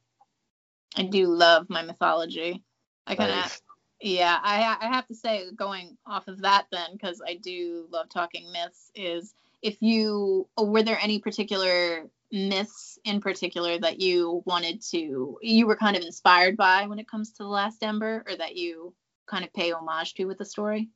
I 0.97 1.03
do 1.03 1.27
love 1.27 1.69
my 1.69 1.83
mythology. 1.83 2.61
I 3.07 3.15
kind 3.15 3.31
of, 3.31 3.37
nice. 3.37 3.61
Yeah, 4.05 4.39
I, 4.43 4.77
I 4.81 4.87
have 4.87 5.07
to 5.07 5.15
say, 5.15 5.45
going 5.55 5.97
off 6.05 6.27
of 6.27 6.41
that 6.41 6.67
then, 6.71 6.91
because 6.93 7.21
I 7.25 7.35
do 7.35 7.87
love 7.91 8.09
talking 8.09 8.51
myths, 8.51 8.91
is 8.95 9.33
if 9.61 9.81
you, 9.81 10.47
were 10.57 10.83
there 10.83 10.99
any 11.01 11.19
particular 11.19 12.05
myths 12.31 12.99
in 13.03 13.19
particular 13.19 13.79
that 13.79 13.99
you 13.99 14.43
wanted 14.45 14.81
to, 14.91 15.39
you 15.41 15.65
were 15.65 15.75
kind 15.75 15.97
of 15.97 16.03
inspired 16.03 16.55
by 16.55 16.85
when 16.85 16.99
it 16.99 17.07
comes 17.07 17.31
to 17.31 17.43
The 17.43 17.49
Last 17.49 17.81
Ember, 17.81 18.23
or 18.27 18.35
that 18.35 18.55
you 18.55 18.93
kind 19.25 19.43
of 19.43 19.51
pay 19.53 19.71
homage 19.71 20.13
to 20.15 20.25
with 20.25 20.37
the 20.37 20.45
story? 20.45 20.89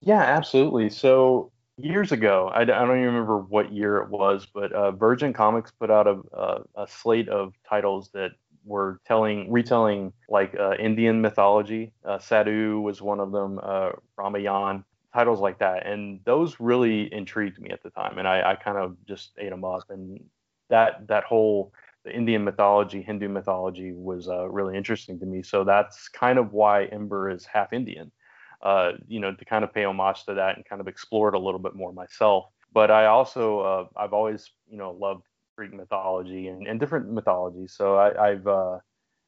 Yeah, 0.00 0.22
absolutely. 0.22 0.88
So 0.88 1.52
years 1.78 2.12
ago. 2.12 2.50
I, 2.52 2.62
I, 2.62 2.64
don't 2.64 2.90
even 2.90 3.04
remember 3.04 3.38
what 3.38 3.72
year 3.72 3.98
it 3.98 4.08
was, 4.08 4.46
but 4.46 4.72
uh, 4.72 4.92
Virgin 4.92 5.32
Comics 5.32 5.70
put 5.70 5.90
out 5.90 6.06
a, 6.06 6.20
a, 6.32 6.62
a, 6.82 6.88
slate 6.88 7.28
of 7.28 7.52
titles 7.68 8.10
that 8.14 8.30
were 8.66 9.00
telling, 9.06 9.50
retelling 9.50 10.12
like 10.28 10.54
uh, 10.58 10.74
Indian 10.74 11.20
mythology. 11.22 11.92
Uh, 12.04 12.18
Sadhu 12.18 12.80
was 12.80 13.00
one 13.00 13.20
of 13.20 13.32
them, 13.32 13.58
uh, 13.62 13.92
Ramayan, 14.18 14.84
titles 15.14 15.40
like 15.40 15.58
that, 15.60 15.86
and 15.86 16.20
those 16.24 16.60
really 16.60 17.12
intrigued 17.12 17.58
me 17.58 17.70
at 17.70 17.82
the 17.82 17.90
time, 17.90 18.18
and 18.18 18.28
I, 18.28 18.52
I 18.52 18.54
kind 18.56 18.76
of 18.76 18.96
just 19.06 19.32
ate 19.38 19.50
them 19.50 19.64
up, 19.64 19.84
and 19.88 20.20
that 20.68 21.06
that 21.06 21.24
whole 21.24 21.72
the 22.04 22.14
Indian 22.14 22.44
mythology, 22.44 23.02
Hindu 23.02 23.28
mythology 23.28 23.92
was 23.92 24.28
uh, 24.28 24.46
really 24.48 24.76
interesting 24.76 25.18
to 25.20 25.26
me. 25.26 25.42
So 25.42 25.64
that's 25.64 26.08
kind 26.08 26.38
of 26.38 26.52
why 26.52 26.84
Ember 26.84 27.30
is 27.30 27.46
half 27.46 27.72
Indian 27.72 28.12
uh, 28.62 28.92
you 29.06 29.20
know, 29.20 29.34
to 29.34 29.44
kind 29.44 29.64
of 29.64 29.72
pay 29.72 29.84
homage 29.84 30.24
to 30.24 30.34
that 30.34 30.56
and 30.56 30.64
kind 30.64 30.80
of 30.80 30.88
explore 30.88 31.28
it 31.28 31.34
a 31.34 31.38
little 31.38 31.60
bit 31.60 31.74
more 31.74 31.92
myself. 31.92 32.46
But 32.72 32.90
I 32.90 33.06
also, 33.06 33.60
uh, 33.60 33.86
I've 33.96 34.12
always, 34.12 34.50
you 34.68 34.76
know, 34.76 34.92
loved 34.92 35.25
Greek 35.56 35.72
mythology 35.72 36.48
and, 36.48 36.66
and 36.66 36.78
different 36.78 37.10
mythologies. 37.10 37.72
So 37.72 37.98
I, 37.98 38.30
have 38.30 38.46
uh, 38.46 38.78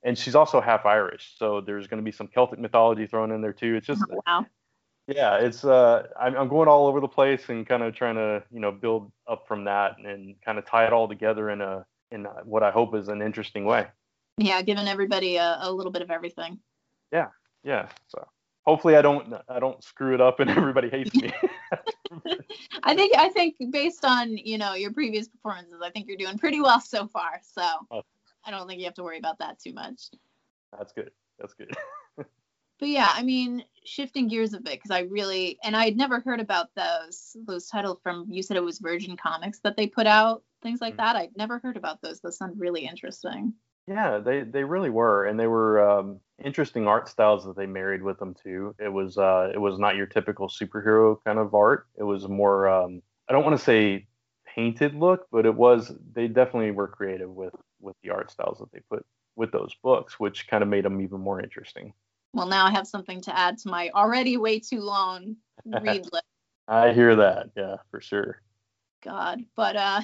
and 0.02 0.16
she's 0.16 0.34
also 0.34 0.60
half 0.60 0.86
Irish. 0.86 1.34
So 1.38 1.60
there's 1.60 1.86
going 1.86 1.98
to 1.98 2.04
be 2.04 2.12
some 2.12 2.28
Celtic 2.28 2.58
mythology 2.58 3.06
thrown 3.06 3.32
in 3.32 3.40
there 3.40 3.52
too. 3.52 3.74
It's 3.76 3.86
just, 3.86 4.02
oh, 4.12 4.20
wow. 4.26 4.46
Yeah, 5.08 5.38
it's 5.38 5.64
uh, 5.64 6.06
I'm, 6.20 6.36
I'm 6.36 6.48
going 6.48 6.68
all 6.68 6.86
over 6.86 7.00
the 7.00 7.08
place 7.08 7.48
and 7.48 7.66
kind 7.66 7.82
of 7.82 7.94
trying 7.94 8.16
to, 8.16 8.42
you 8.52 8.60
know, 8.60 8.70
build 8.70 9.10
up 9.26 9.48
from 9.48 9.64
that 9.64 9.96
and 9.98 10.36
kind 10.44 10.58
of 10.58 10.66
tie 10.66 10.86
it 10.86 10.92
all 10.92 11.08
together 11.08 11.50
in 11.50 11.62
a, 11.62 11.86
in 12.10 12.24
what 12.44 12.62
I 12.62 12.70
hope 12.70 12.94
is 12.94 13.08
an 13.08 13.22
interesting 13.22 13.64
way. 13.64 13.86
Yeah, 14.36 14.60
giving 14.62 14.86
everybody 14.86 15.36
a, 15.36 15.58
a 15.62 15.72
little 15.72 15.90
bit 15.90 16.02
of 16.02 16.10
everything. 16.10 16.58
Yeah, 17.10 17.28
yeah. 17.64 17.88
So 18.08 18.26
hopefully 18.68 18.96
I 18.96 19.02
don't 19.02 19.32
I 19.48 19.58
don't 19.58 19.82
screw 19.82 20.14
it 20.14 20.20
up 20.20 20.40
and 20.40 20.50
everybody 20.60 20.90
hates 20.90 21.14
me. 21.14 21.32
I 22.82 22.94
think 22.94 23.16
I 23.16 23.30
think 23.30 23.56
based 23.70 24.04
on 24.04 24.36
you 24.36 24.58
know 24.58 24.74
your 24.74 24.92
previous 24.92 25.26
performances, 25.26 25.80
I 25.82 25.90
think 25.90 26.06
you're 26.06 26.18
doing 26.18 26.38
pretty 26.38 26.60
well 26.60 26.80
so 26.80 27.06
far. 27.06 27.40
So 27.42 27.62
oh. 27.90 28.02
I 28.44 28.50
don't 28.50 28.68
think 28.68 28.80
you 28.80 28.84
have 28.84 28.94
to 28.94 29.02
worry 29.02 29.18
about 29.18 29.38
that 29.38 29.58
too 29.58 29.72
much. 29.72 30.10
That's 30.76 30.92
good. 30.92 31.10
That's 31.38 31.54
good. 31.54 31.74
but 32.16 32.88
yeah, 32.88 33.08
I 33.10 33.22
mean, 33.22 33.64
shifting 33.84 34.28
gears 34.28 34.52
a 34.52 34.60
bit 34.60 34.74
because 34.74 34.90
I 34.90 35.00
really 35.00 35.58
and 35.64 35.74
I 35.74 35.86
had 35.86 35.96
never 35.96 36.20
heard 36.20 36.40
about 36.40 36.68
those 36.76 37.36
those 37.46 37.68
titles 37.68 37.98
from 38.02 38.26
you 38.28 38.42
said 38.42 38.58
it 38.58 38.62
was 38.62 38.80
Virgin 38.80 39.16
Comics 39.16 39.60
that 39.60 39.78
they 39.78 39.86
put 39.86 40.06
out 40.06 40.42
things 40.62 40.82
like 40.82 40.94
mm-hmm. 40.94 41.06
that. 41.06 41.16
I'd 41.16 41.36
never 41.36 41.58
heard 41.58 41.78
about 41.78 42.02
those. 42.02 42.20
Those 42.20 42.36
sound 42.36 42.60
really 42.60 42.86
interesting. 42.86 43.54
Yeah, 43.88 44.18
they 44.18 44.42
they 44.42 44.64
really 44.64 44.90
were, 44.90 45.24
and 45.24 45.40
they 45.40 45.46
were 45.46 45.80
um, 45.80 46.20
interesting 46.44 46.86
art 46.86 47.08
styles 47.08 47.44
that 47.46 47.56
they 47.56 47.64
married 47.64 48.02
with 48.02 48.18
them 48.18 48.34
too. 48.34 48.74
It 48.78 48.92
was 48.92 49.16
uh, 49.16 49.50
it 49.54 49.58
was 49.58 49.78
not 49.78 49.96
your 49.96 50.06
typical 50.06 50.48
superhero 50.48 51.16
kind 51.24 51.38
of 51.38 51.54
art. 51.54 51.86
It 51.96 52.02
was 52.02 52.28
more 52.28 52.68
um, 52.68 53.00
I 53.28 53.32
don't 53.32 53.44
want 53.44 53.58
to 53.58 53.64
say 53.64 54.06
painted 54.46 54.94
look, 54.94 55.26
but 55.32 55.46
it 55.46 55.54
was 55.54 55.90
they 56.12 56.28
definitely 56.28 56.72
were 56.72 56.88
creative 56.88 57.30
with 57.30 57.54
with 57.80 57.96
the 58.02 58.10
art 58.10 58.30
styles 58.30 58.58
that 58.58 58.70
they 58.72 58.80
put 58.90 59.06
with 59.36 59.52
those 59.52 59.74
books, 59.82 60.20
which 60.20 60.48
kind 60.48 60.62
of 60.62 60.68
made 60.68 60.84
them 60.84 61.00
even 61.00 61.20
more 61.20 61.40
interesting. 61.40 61.94
Well, 62.34 62.46
now 62.46 62.66
I 62.66 62.70
have 62.72 62.86
something 62.86 63.22
to 63.22 63.38
add 63.38 63.56
to 63.58 63.70
my 63.70 63.90
already 63.94 64.36
way 64.36 64.60
too 64.60 64.80
long 64.80 65.36
read 65.64 66.06
list. 66.12 66.24
I 66.66 66.92
hear 66.92 67.16
that, 67.16 67.50
yeah, 67.56 67.76
for 67.90 68.02
sure. 68.02 68.42
God, 69.02 69.44
but 69.56 69.76
uh, 69.76 70.02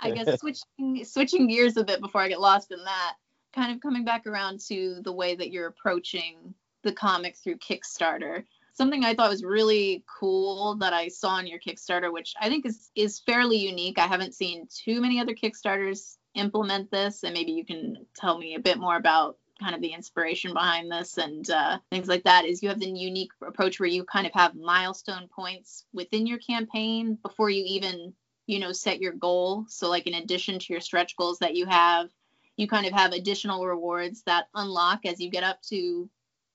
I 0.00 0.10
guess 0.10 0.38
switching 0.40 1.04
switching 1.04 1.46
gears 1.46 1.76
a 1.76 1.84
bit 1.84 2.00
before 2.00 2.20
I 2.20 2.28
get 2.28 2.40
lost 2.40 2.72
in 2.72 2.82
that. 2.84 3.14
kind 3.54 3.72
of 3.72 3.80
coming 3.80 4.04
back 4.04 4.26
around 4.26 4.60
to 4.68 5.00
the 5.02 5.12
way 5.12 5.34
that 5.34 5.50
you're 5.50 5.68
approaching 5.68 6.54
the 6.82 6.92
comic 6.92 7.36
through 7.36 7.56
Kickstarter. 7.56 8.44
Something 8.72 9.04
I 9.04 9.14
thought 9.14 9.30
was 9.30 9.44
really 9.44 10.04
cool 10.18 10.76
that 10.76 10.92
I 10.92 11.08
saw 11.08 11.30
on 11.30 11.46
your 11.46 11.60
Kickstarter, 11.60 12.12
which 12.12 12.34
I 12.40 12.48
think 12.48 12.66
is 12.66 12.90
is 12.94 13.20
fairly 13.20 13.56
unique. 13.56 13.98
I 13.98 14.06
haven't 14.06 14.34
seen 14.34 14.68
too 14.68 15.00
many 15.00 15.20
other 15.20 15.34
Kickstarters 15.34 16.16
implement 16.34 16.90
this, 16.90 17.22
and 17.22 17.32
maybe 17.32 17.52
you 17.52 17.64
can 17.64 18.06
tell 18.16 18.38
me 18.38 18.54
a 18.54 18.60
bit 18.60 18.78
more 18.78 18.96
about 18.96 19.38
kind 19.60 19.74
of 19.74 19.80
the 19.80 19.92
inspiration 19.92 20.52
behind 20.52 20.90
this 20.90 21.16
and 21.16 21.48
uh, 21.50 21.78
things 21.90 22.08
like 22.08 22.24
that. 22.24 22.44
Is 22.44 22.62
you 22.62 22.68
have 22.68 22.80
the 22.80 22.90
unique 22.90 23.30
approach 23.46 23.78
where 23.78 23.88
you 23.88 24.04
kind 24.04 24.26
of 24.26 24.32
have 24.32 24.56
milestone 24.56 25.28
points 25.28 25.84
within 25.92 26.26
your 26.26 26.38
campaign 26.38 27.16
before 27.22 27.50
you 27.50 27.62
even 27.64 28.12
you 28.46 28.58
know 28.58 28.72
set 28.72 29.00
your 29.00 29.12
goal. 29.12 29.66
So 29.68 29.88
like 29.88 30.06
in 30.06 30.14
addition 30.14 30.58
to 30.58 30.72
your 30.72 30.80
stretch 30.80 31.16
goals 31.16 31.38
that 31.38 31.54
you 31.54 31.66
have, 31.66 32.10
you 32.56 32.68
kind 32.68 32.86
of 32.86 32.92
have 32.92 33.12
additional 33.12 33.66
rewards 33.66 34.22
that 34.26 34.48
unlock 34.54 35.06
as 35.06 35.20
you 35.20 35.30
get 35.30 35.44
up 35.44 35.60
to 35.70 36.08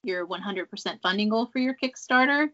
your 0.04 0.26
100% 0.28 1.02
funding 1.02 1.30
goal 1.30 1.48
for 1.52 1.60
your 1.60 1.76
Kickstarter, 1.76 2.50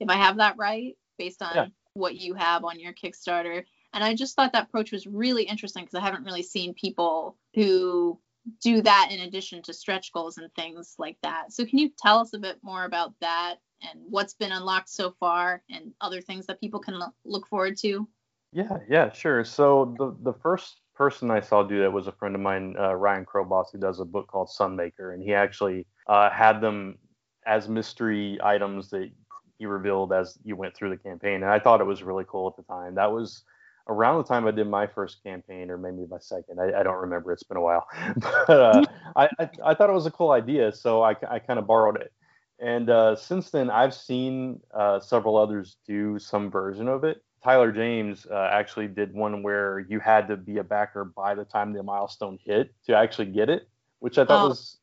if 0.00 0.08
I 0.08 0.16
have 0.16 0.38
that 0.38 0.56
right, 0.58 0.96
based 1.16 1.42
on 1.42 1.54
yeah. 1.54 1.66
what 1.94 2.16
you 2.16 2.34
have 2.34 2.64
on 2.64 2.80
your 2.80 2.92
Kickstarter. 2.92 3.64
And 3.92 4.04
I 4.04 4.14
just 4.14 4.34
thought 4.34 4.52
that 4.52 4.64
approach 4.64 4.92
was 4.92 5.06
really 5.06 5.44
interesting 5.44 5.84
because 5.84 5.98
I 5.98 6.04
haven't 6.04 6.24
really 6.24 6.42
seen 6.42 6.74
people 6.74 7.36
who 7.54 8.18
do 8.62 8.82
that 8.82 9.08
in 9.10 9.20
addition 9.20 9.62
to 9.62 9.72
stretch 9.72 10.12
goals 10.12 10.38
and 10.38 10.52
things 10.54 10.94
like 10.98 11.16
that. 11.22 11.52
So 11.52 11.64
can 11.64 11.78
you 11.78 11.90
tell 11.98 12.18
us 12.18 12.32
a 12.34 12.38
bit 12.38 12.58
more 12.62 12.84
about 12.84 13.14
that 13.20 13.56
and 13.82 14.00
what's 14.08 14.34
been 14.34 14.52
unlocked 14.52 14.88
so 14.88 15.14
far 15.20 15.62
and 15.70 15.92
other 16.00 16.20
things 16.20 16.46
that 16.46 16.60
people 16.60 16.80
can 16.80 16.98
look 17.24 17.46
forward 17.46 17.76
to? 17.78 18.08
Yeah, 18.52 18.78
yeah, 18.88 19.12
sure. 19.12 19.44
So 19.44 19.94
the 19.98 20.16
the 20.32 20.38
first 20.40 20.80
person 20.94 21.30
I 21.30 21.40
saw 21.40 21.62
do 21.62 21.80
that 21.82 21.92
was 21.92 22.06
a 22.06 22.12
friend 22.12 22.34
of 22.34 22.40
mine, 22.40 22.74
uh, 22.78 22.94
Ryan 22.94 23.24
Kroboth, 23.26 23.66
who 23.72 23.78
does 23.78 24.00
a 24.00 24.04
book 24.04 24.26
called 24.28 24.48
Sunmaker, 24.48 25.12
and 25.14 25.22
he 25.22 25.34
actually 25.34 25.86
uh, 26.06 26.30
had 26.30 26.60
them 26.60 26.98
as 27.46 27.68
mystery 27.68 28.38
items 28.42 28.90
that 28.90 29.10
he 29.58 29.66
revealed 29.66 30.12
as 30.12 30.38
you 30.44 30.56
went 30.56 30.74
through 30.74 30.90
the 30.90 30.96
campaign, 30.96 31.36
and 31.42 31.46
I 31.46 31.58
thought 31.58 31.80
it 31.80 31.84
was 31.84 32.02
really 32.02 32.24
cool 32.26 32.48
at 32.48 32.56
the 32.56 32.62
time. 32.72 32.94
That 32.94 33.12
was 33.12 33.42
around 33.88 34.18
the 34.18 34.24
time 34.24 34.46
I 34.46 34.50
did 34.50 34.66
my 34.68 34.86
first 34.86 35.22
campaign, 35.22 35.70
or 35.70 35.76
maybe 35.78 36.06
my 36.08 36.18
second. 36.18 36.58
I, 36.60 36.80
I 36.80 36.82
don't 36.82 36.96
remember. 37.02 37.32
It's 37.32 37.42
been 37.44 37.58
a 37.58 37.60
while, 37.60 37.86
but 38.16 38.50
uh, 38.50 38.82
I, 39.14 39.28
I, 39.38 39.50
I 39.66 39.74
thought 39.74 39.90
it 39.90 39.94
was 39.94 40.06
a 40.06 40.10
cool 40.10 40.30
idea, 40.30 40.72
so 40.72 41.02
I 41.02 41.14
I 41.28 41.38
kind 41.38 41.58
of 41.58 41.66
borrowed 41.66 42.00
it. 42.00 42.12
And 42.60 42.88
uh, 42.90 43.14
since 43.14 43.50
then, 43.50 43.70
I've 43.70 43.94
seen 43.94 44.60
uh, 44.74 45.00
several 45.00 45.36
others 45.36 45.76
do 45.86 46.18
some 46.18 46.50
version 46.50 46.88
of 46.88 47.04
it. 47.04 47.22
Tyler 47.48 47.72
James 47.72 48.26
uh, 48.30 48.50
actually 48.52 48.88
did 48.88 49.14
one 49.14 49.42
where 49.42 49.78
you 49.88 50.00
had 50.00 50.28
to 50.28 50.36
be 50.36 50.58
a 50.58 50.62
backer 50.62 51.06
by 51.06 51.34
the 51.34 51.46
time 51.46 51.72
the 51.72 51.82
milestone 51.82 52.38
hit 52.44 52.74
to 52.84 52.94
actually 52.94 53.24
get 53.24 53.48
it, 53.48 53.66
which 54.00 54.18
I 54.18 54.26
thought 54.26 54.44
oh, 54.44 54.48
was 54.50 54.76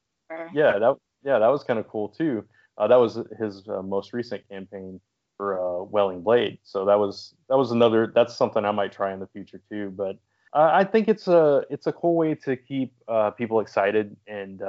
yeah 0.51 0.79
that 0.79 0.95
yeah 1.23 1.37
that 1.37 1.47
was 1.49 1.63
kind 1.63 1.77
of 1.77 1.87
cool 1.87 2.09
too. 2.09 2.43
Uh, 2.79 2.87
that 2.87 2.95
was 2.95 3.19
his 3.37 3.61
uh, 3.69 3.83
most 3.83 4.13
recent 4.13 4.49
campaign 4.49 4.99
for 5.37 5.59
uh, 5.59 5.83
Welling 5.83 6.23
Blade, 6.23 6.57
so 6.63 6.85
that 6.85 6.97
was 6.97 7.35
that 7.49 7.55
was 7.55 7.69
another 7.69 8.11
that's 8.15 8.35
something 8.35 8.65
I 8.65 8.71
might 8.71 8.91
try 8.91 9.13
in 9.13 9.19
the 9.19 9.27
future 9.27 9.61
too. 9.69 9.93
But 9.95 10.17
uh, 10.51 10.71
I 10.73 10.85
think 10.85 11.07
it's 11.07 11.27
a 11.27 11.65
it's 11.69 11.85
a 11.85 11.93
cool 11.93 12.15
way 12.15 12.33
to 12.33 12.55
keep 12.55 12.95
uh, 13.07 13.29
people 13.29 13.59
excited 13.59 14.17
and 14.25 14.59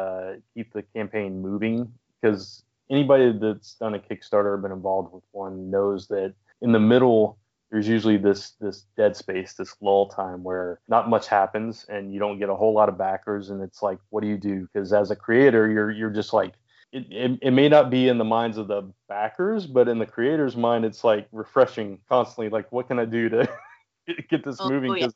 keep 0.53 0.71
the 0.75 0.83
campaign 0.95 1.41
moving 1.41 1.91
because 2.21 2.62
anybody 2.91 3.33
that's 3.41 3.76
done 3.76 3.95
a 3.95 3.99
Kickstarter 3.99 4.53
or 4.53 4.59
been 4.59 4.71
involved 4.71 5.15
with 5.15 5.25
one 5.33 5.71
knows 5.71 6.09
that 6.09 6.35
in 6.61 6.73
the 6.73 6.79
middle 6.79 7.38
there's 7.70 7.88
usually 7.88 8.16
this 8.16 8.52
this 8.61 8.85
dead 8.96 9.16
space, 9.16 9.54
this 9.54 9.75
lull 9.80 10.08
time 10.08 10.42
where 10.42 10.80
not 10.88 11.08
much 11.08 11.26
happens 11.26 11.85
and 11.88 12.12
you 12.12 12.20
don't 12.20 12.38
get 12.38 12.49
a 12.49 12.54
whole 12.54 12.73
lot 12.73 12.88
of 12.88 12.96
backers, 12.96 13.50
and 13.50 13.62
it's 13.62 13.82
like, 13.82 13.99
what 14.11 14.23
do 14.23 14.28
you 14.28 14.38
do? 14.38 14.68
Because 14.73 14.92
as 14.92 15.11
a 15.11 15.16
creator, 15.16 15.68
you're 15.70 15.90
you're 15.90 16.11
just 16.11 16.32
like, 16.32 16.54
it, 16.92 17.06
it, 17.11 17.38
it 17.42 17.50
may 17.50 17.68
not 17.68 17.90
be 17.90 18.08
in 18.08 18.18
the 18.18 18.25
minds 18.25 18.56
of 18.56 18.68
the 18.68 18.90
backers, 19.08 19.66
but 19.66 19.88
in 19.88 19.99
the 19.99 20.06
creator's 20.06 20.56
mind, 20.56 20.84
it's 20.84 21.02
like 21.02 21.26
refreshing 21.32 21.99
constantly. 22.08 22.49
Like, 22.49 22.71
what 22.71 22.86
can 22.86 22.99
I 22.99 23.04
do 23.04 23.28
to 23.30 23.49
get 24.30 24.45
this 24.45 24.56
oh, 24.60 24.71
moving? 24.71 24.95
Because 24.95 25.14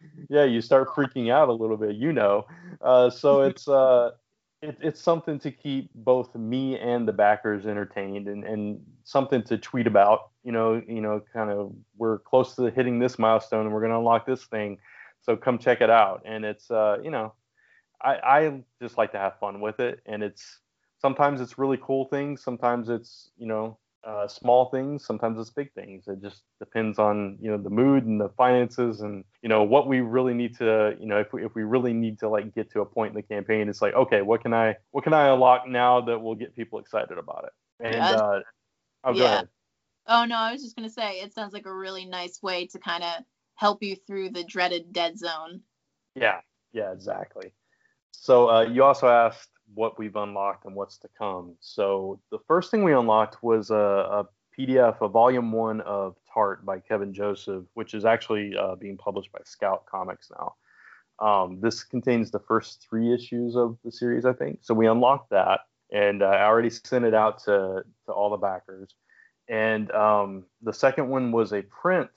yeah. 0.00 0.40
yeah, 0.40 0.44
you 0.44 0.62
start 0.62 0.88
freaking 0.88 1.30
out 1.30 1.48
a 1.48 1.52
little 1.52 1.76
bit, 1.76 1.96
you 1.96 2.12
know. 2.12 2.46
Uh, 2.80 3.10
so 3.10 3.42
it's 3.42 3.68
uh, 3.68 4.12
it, 4.62 4.78
it's 4.80 5.00
something 5.00 5.38
to 5.40 5.50
keep 5.50 5.90
both 5.94 6.34
me 6.34 6.78
and 6.78 7.06
the 7.06 7.12
backers 7.12 7.66
entertained 7.66 8.28
and, 8.28 8.44
and 8.44 8.80
something 9.04 9.42
to 9.42 9.58
tweet 9.58 9.86
about 9.86 10.30
you 10.44 10.52
know 10.52 10.80
you 10.86 11.00
know 11.00 11.20
kind 11.32 11.50
of 11.50 11.72
we're 11.96 12.18
close 12.20 12.54
to 12.54 12.70
hitting 12.70 12.98
this 12.98 13.18
milestone 13.18 13.66
and 13.66 13.74
we're 13.74 13.80
going 13.80 13.92
to 13.92 13.98
unlock 13.98 14.24
this 14.24 14.44
thing. 14.44 14.78
So 15.20 15.36
come 15.36 15.58
check 15.58 15.80
it 15.80 15.90
out. 15.90 16.22
And 16.24 16.44
it's 16.44 16.70
uh 16.70 16.98
you 17.02 17.10
know 17.10 17.34
i 18.00 18.14
i 18.14 18.62
just 18.80 18.96
like 18.96 19.12
to 19.12 19.18
have 19.18 19.38
fun 19.38 19.60
with 19.60 19.80
it. 19.80 20.00
And 20.06 20.22
it's 20.22 20.60
sometimes 21.00 21.40
it's 21.40 21.58
really 21.58 21.78
cool 21.82 22.06
things. 22.06 22.42
Sometimes 22.42 22.88
it's 22.88 23.30
you 23.36 23.46
know 23.46 23.78
uh, 24.04 24.26
small 24.26 24.66
things 24.70 25.04
sometimes 25.04 25.38
it's 25.38 25.50
big 25.50 25.72
things. 25.74 26.04
It 26.08 26.20
just 26.20 26.42
depends 26.58 26.98
on 26.98 27.38
you 27.40 27.50
know 27.50 27.58
the 27.58 27.70
mood 27.70 28.04
and 28.04 28.20
the 28.20 28.30
finances 28.30 29.00
and 29.00 29.24
you 29.42 29.48
know 29.48 29.62
what 29.62 29.86
we 29.86 30.00
really 30.00 30.34
need 30.34 30.56
to 30.58 30.96
you 30.98 31.06
know 31.06 31.18
if 31.20 31.32
we, 31.32 31.44
if 31.44 31.54
we 31.54 31.62
really 31.62 31.92
need 31.92 32.18
to 32.20 32.28
like 32.28 32.54
get 32.54 32.70
to 32.72 32.80
a 32.80 32.86
point 32.86 33.10
in 33.10 33.16
the 33.16 33.22
campaign 33.22 33.68
it's 33.68 33.82
like 33.82 33.94
okay 33.94 34.22
what 34.22 34.42
can 34.42 34.52
i 34.52 34.74
what 34.90 35.04
can 35.04 35.12
i 35.12 35.28
unlock 35.28 35.68
now 35.68 36.00
that 36.00 36.18
will 36.18 36.34
get 36.34 36.56
people 36.56 36.78
excited 36.78 37.18
about 37.18 37.44
it? 37.44 37.86
And 37.86 37.96
uh 37.96 38.40
oh, 39.04 39.12
yeah. 39.14 39.24
Ahead. 39.24 39.48
oh 40.08 40.24
no 40.24 40.36
i 40.36 40.52
was 40.52 40.62
just 40.62 40.76
going 40.76 40.88
to 40.88 40.92
say 40.92 41.20
it 41.20 41.32
sounds 41.32 41.52
like 41.52 41.66
a 41.66 41.74
really 41.74 42.04
nice 42.04 42.42
way 42.42 42.66
to 42.68 42.78
kind 42.78 43.04
of 43.04 43.22
help 43.54 43.82
you 43.82 43.94
through 43.94 44.30
the 44.30 44.42
dreaded 44.42 44.92
dead 44.92 45.16
zone. 45.18 45.60
Yeah. 46.16 46.40
Yeah 46.72 46.92
exactly. 46.92 47.52
So 48.10 48.50
uh, 48.50 48.62
you 48.62 48.82
also 48.82 49.08
asked 49.08 49.48
what 49.74 49.98
we've 49.98 50.16
unlocked 50.16 50.64
and 50.64 50.74
what's 50.74 50.98
to 50.98 51.08
come. 51.16 51.54
So 51.60 52.20
the 52.30 52.38
first 52.46 52.70
thing 52.70 52.84
we 52.84 52.92
unlocked 52.92 53.42
was 53.42 53.70
a, 53.70 53.74
a 53.74 54.24
PDF, 54.58 55.00
a 55.00 55.08
volume 55.08 55.52
one 55.52 55.80
of 55.82 56.16
Tart 56.32 56.64
by 56.64 56.78
Kevin 56.80 57.12
Joseph, 57.14 57.64
which 57.74 57.94
is 57.94 58.04
actually 58.04 58.54
uh, 58.56 58.76
being 58.76 58.96
published 58.96 59.32
by 59.32 59.40
Scout 59.44 59.86
Comics 59.86 60.30
now. 60.30 60.54
Um, 61.18 61.60
this 61.60 61.84
contains 61.84 62.30
the 62.30 62.40
first 62.40 62.86
three 62.88 63.14
issues 63.14 63.56
of 63.56 63.78
the 63.84 63.92
series, 63.92 64.24
I 64.24 64.32
think. 64.32 64.58
So 64.62 64.74
we 64.74 64.88
unlocked 64.88 65.30
that, 65.30 65.60
and 65.92 66.22
uh, 66.22 66.26
I 66.26 66.44
already 66.44 66.70
sent 66.70 67.04
it 67.04 67.14
out 67.14 67.38
to 67.44 67.84
to 68.06 68.12
all 68.12 68.30
the 68.30 68.36
backers. 68.36 68.94
And 69.48 69.90
um, 69.92 70.44
the 70.62 70.72
second 70.72 71.08
one 71.08 71.32
was 71.32 71.52
a 71.52 71.62
print 71.62 72.10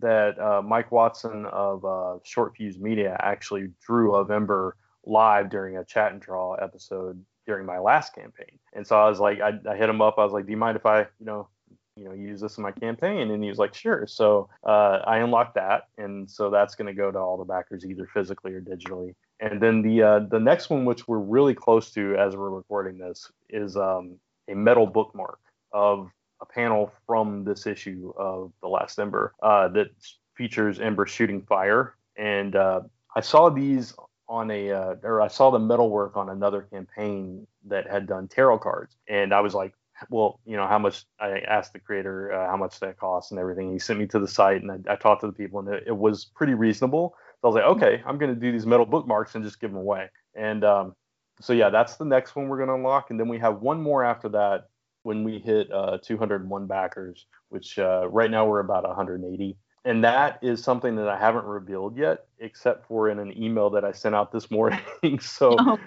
that 0.00 0.38
uh, 0.38 0.62
Mike 0.62 0.92
Watson 0.92 1.46
of 1.46 1.84
uh, 1.84 2.18
Short 2.24 2.56
Fuse 2.56 2.78
Media 2.78 3.16
actually 3.20 3.68
drew 3.84 4.14
of 4.14 4.30
Ember 4.30 4.76
live 5.08 5.50
during 5.50 5.76
a 5.76 5.84
chat 5.84 6.12
and 6.12 6.20
draw 6.20 6.54
episode 6.54 7.24
during 7.46 7.66
my 7.66 7.78
last 7.78 8.14
campaign. 8.14 8.58
And 8.74 8.86
so 8.86 9.00
I 9.00 9.08
was 9.08 9.18
like, 9.18 9.40
I, 9.40 9.58
I 9.68 9.76
hit 9.76 9.88
him 9.88 10.02
up. 10.02 10.18
I 10.18 10.24
was 10.24 10.32
like, 10.32 10.44
do 10.44 10.52
you 10.52 10.58
mind 10.58 10.76
if 10.76 10.86
I, 10.86 11.00
you 11.00 11.26
know, 11.26 11.48
you 11.96 12.04
know, 12.04 12.12
use 12.12 12.40
this 12.40 12.58
in 12.58 12.62
my 12.62 12.70
campaign? 12.70 13.30
And 13.30 13.42
he 13.42 13.48
was 13.48 13.58
like, 13.58 13.74
sure. 13.74 14.06
So 14.06 14.48
uh, 14.64 15.00
I 15.04 15.18
unlocked 15.18 15.54
that, 15.54 15.88
and 15.96 16.30
so 16.30 16.50
that's 16.50 16.74
going 16.76 16.86
to 16.86 16.94
go 16.94 17.10
to 17.10 17.18
all 17.18 17.36
the 17.36 17.44
backers 17.44 17.84
either 17.84 18.06
physically 18.14 18.52
or 18.52 18.60
digitally. 18.60 19.14
And 19.40 19.60
then 19.60 19.82
the 19.82 20.02
uh, 20.02 20.18
the 20.20 20.38
next 20.38 20.70
one, 20.70 20.84
which 20.84 21.08
we're 21.08 21.18
really 21.18 21.54
close 21.54 21.90
to 21.92 22.16
as 22.16 22.36
we're 22.36 22.50
recording 22.50 22.98
this, 22.98 23.30
is 23.48 23.76
um, 23.76 24.16
a 24.48 24.54
metal 24.54 24.86
bookmark 24.86 25.40
of 25.72 26.10
a 26.40 26.46
panel 26.46 26.92
from 27.06 27.44
this 27.44 27.66
issue 27.66 28.12
of 28.16 28.52
The 28.62 28.68
Last 28.68 28.98
Ember 28.98 29.34
uh, 29.42 29.68
that 29.68 29.88
features 30.34 30.78
Ember 30.80 31.06
shooting 31.06 31.42
fire. 31.42 31.94
And 32.16 32.54
uh, 32.54 32.82
I 33.16 33.20
saw 33.20 33.48
these 33.48 33.94
on 34.28 34.50
a 34.50 34.70
uh, 34.70 34.94
or 35.02 35.20
I 35.20 35.28
saw 35.28 35.50
the 35.50 35.58
metal 35.58 35.90
work 35.90 36.16
on 36.16 36.28
another 36.28 36.62
campaign 36.62 37.46
that 37.66 37.90
had 37.90 38.06
done 38.06 38.28
tarot 38.28 38.58
cards, 38.58 38.96
and 39.08 39.32
I 39.32 39.40
was 39.40 39.54
like, 39.54 39.74
well, 40.10 40.40
you 40.44 40.56
know, 40.56 40.66
how 40.66 40.78
much? 40.78 41.04
I 41.18 41.40
asked 41.40 41.72
the 41.72 41.80
creator 41.80 42.32
uh, 42.32 42.50
how 42.50 42.56
much 42.56 42.78
that 42.80 42.98
cost 42.98 43.30
and 43.30 43.40
everything. 43.40 43.72
He 43.72 43.78
sent 43.78 43.98
me 43.98 44.06
to 44.08 44.18
the 44.18 44.28
site, 44.28 44.62
and 44.62 44.70
I, 44.70 44.92
I 44.92 44.96
talked 44.96 45.22
to 45.22 45.26
the 45.26 45.32
people, 45.32 45.60
and 45.60 45.68
it, 45.68 45.84
it, 45.88 45.96
was 45.96 46.26
pretty 46.26 46.54
reasonable. 46.54 47.14
So 47.40 47.44
I 47.44 47.46
was 47.48 47.54
like, 47.54 47.64
okay, 47.76 48.02
I'm 48.06 48.18
going 48.18 48.34
to 48.34 48.40
do 48.40 48.52
these 48.52 48.66
metal 48.66 48.86
bookmarks 48.86 49.34
and 49.34 49.44
just 49.44 49.60
give 49.60 49.70
them 49.70 49.78
away. 49.78 50.08
And 50.34 50.64
um, 50.64 50.94
so 51.40 51.52
yeah, 51.52 51.70
that's 51.70 51.96
the 51.96 52.04
next 52.04 52.36
one 52.36 52.48
we're 52.48 52.58
going 52.58 52.68
to 52.68 52.74
unlock, 52.74 53.10
and 53.10 53.18
then 53.18 53.28
we 53.28 53.38
have 53.38 53.60
one 53.60 53.80
more 53.80 54.04
after 54.04 54.28
that 54.30 54.68
when 55.02 55.24
we 55.24 55.38
hit 55.38 55.70
uh, 55.72 55.98
201 56.02 56.66
backers, 56.66 57.26
which 57.48 57.78
uh, 57.78 58.08
right 58.08 58.30
now 58.30 58.46
we're 58.46 58.60
about 58.60 58.86
180 58.86 59.56
and 59.84 60.02
that 60.04 60.38
is 60.42 60.62
something 60.62 60.96
that 60.96 61.08
I 61.08 61.18
haven't 61.18 61.44
revealed 61.44 61.96
yet, 61.96 62.26
except 62.38 62.86
for 62.86 63.08
in 63.08 63.18
an 63.18 63.36
email 63.40 63.70
that 63.70 63.84
I 63.84 63.92
sent 63.92 64.14
out 64.14 64.32
this 64.32 64.50
morning. 64.50 64.80
so 65.20 65.56
oh. 65.58 65.78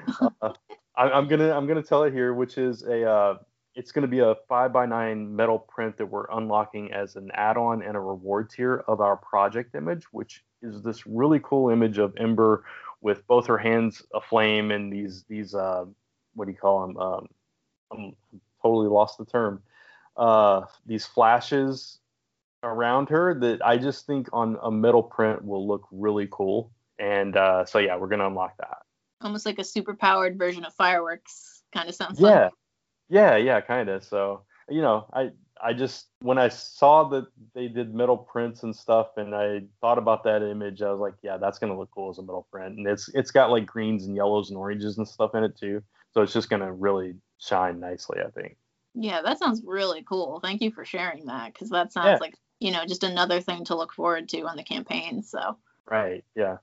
uh, 0.41 0.53
I, 0.95 1.17
am 1.17 1.27
gonna 1.27 1.51
I'm 1.51 1.67
gonna 1.67 1.83
tell 1.83 2.03
it 2.03 2.13
here, 2.13 2.33
which 2.33 2.57
is 2.57 2.83
a 2.83 3.09
uh, 3.09 3.37
it's 3.75 3.91
gonna 3.91 4.07
be 4.07 4.19
a 4.19 4.35
five 4.47 4.73
by 4.73 4.85
nine 4.85 5.35
metal 5.35 5.59
print 5.59 5.97
that 5.97 6.05
we're 6.05 6.27
unlocking 6.31 6.91
as 6.91 7.15
an 7.15 7.31
add-on 7.33 7.81
and 7.81 7.95
a 7.95 7.99
reward 7.99 8.49
tier 8.49 8.83
of 8.87 9.01
our 9.01 9.17
project 9.17 9.75
image, 9.75 10.05
which 10.11 10.43
is 10.61 10.81
this 10.81 11.07
really 11.07 11.39
cool 11.43 11.69
image 11.69 11.97
of 11.97 12.13
Ember 12.17 12.65
with 13.01 13.25
both 13.27 13.47
her 13.47 13.57
hands 13.57 14.03
aflame 14.13 14.71
and 14.71 14.91
these 14.91 15.23
these 15.27 15.55
uh, 15.55 15.85
what 16.35 16.45
do 16.45 16.51
you 16.51 16.57
call 16.57 16.87
them? 16.87 16.97
Um, 16.97 17.27
I'm 17.91 18.15
totally 18.61 18.87
lost 18.87 19.17
the 19.17 19.25
term. 19.25 19.61
Uh, 20.15 20.63
these 20.85 21.05
flashes 21.05 21.99
around 22.63 23.09
her 23.09 23.33
that 23.39 23.65
I 23.65 23.77
just 23.77 24.05
think 24.05 24.29
on 24.33 24.57
a 24.61 24.71
metal 24.71 25.03
print 25.03 25.43
will 25.43 25.67
look 25.67 25.87
really 25.91 26.27
cool. 26.31 26.71
And 26.99 27.35
uh, 27.35 27.65
so 27.65 27.79
yeah, 27.79 27.97
we're 27.97 28.07
gonna 28.07 28.27
unlock 28.27 28.57
that. 28.57 28.79
Almost 29.21 29.45
like 29.45 29.59
a 29.59 29.63
super 29.63 29.95
powered 29.95 30.37
version 30.37 30.65
of 30.65 30.73
fireworks, 30.73 31.63
kind 31.73 31.89
of 31.89 31.95
sounds 31.95 32.19
yeah. 32.19 32.45
like. 32.45 32.51
Yeah, 33.09 33.35
yeah, 33.35 33.61
kind 33.61 33.89
of. 33.89 34.03
So, 34.03 34.43
you 34.69 34.81
know, 34.81 35.05
I 35.13 35.31
I 35.63 35.73
just 35.73 36.07
when 36.21 36.37
I 36.37 36.47
saw 36.49 37.03
that 37.09 37.27
they 37.53 37.67
did 37.67 37.93
metal 37.93 38.17
prints 38.17 38.63
and 38.63 38.75
stuff, 38.75 39.17
and 39.17 39.35
I 39.35 39.63
thought 39.81 39.97
about 39.97 40.23
that 40.23 40.41
image, 40.41 40.81
I 40.81 40.91
was 40.91 40.99
like, 40.99 41.15
yeah, 41.21 41.37
that's 41.37 41.59
gonna 41.59 41.77
look 41.77 41.89
cool 41.93 42.09
as 42.09 42.19
a 42.19 42.21
metal 42.21 42.47
print, 42.51 42.77
and 42.77 42.87
it's 42.87 43.09
it's 43.09 43.31
got 43.31 43.51
like 43.51 43.65
greens 43.65 44.05
and 44.05 44.15
yellows 44.15 44.49
and 44.49 44.57
oranges 44.57 44.97
and 44.97 45.07
stuff 45.07 45.35
in 45.35 45.43
it 45.43 45.57
too, 45.57 45.83
so 46.13 46.21
it's 46.21 46.33
just 46.33 46.49
gonna 46.49 46.71
really 46.71 47.15
shine 47.39 47.79
nicely, 47.79 48.19
I 48.25 48.29
think. 48.29 48.57
Yeah, 48.93 49.21
that 49.21 49.39
sounds 49.39 49.61
really 49.65 50.03
cool. 50.03 50.39
Thank 50.41 50.61
you 50.61 50.71
for 50.71 50.85
sharing 50.85 51.25
that 51.25 51.53
because 51.53 51.69
that 51.69 51.93
sounds 51.93 52.07
Yeah. 52.07 52.17
like 52.19 52.35
you 52.61 52.71
know 52.71 52.85
just 52.85 53.03
another 53.03 53.41
thing 53.41 53.65
to 53.65 53.75
look 53.75 53.91
forward 53.91 54.29
to 54.29 54.43
on 54.43 54.55
the 54.55 54.63
campaign. 54.63 55.23
So. 55.23 55.57
Right. 55.89 56.23
Yeah. 56.35 56.57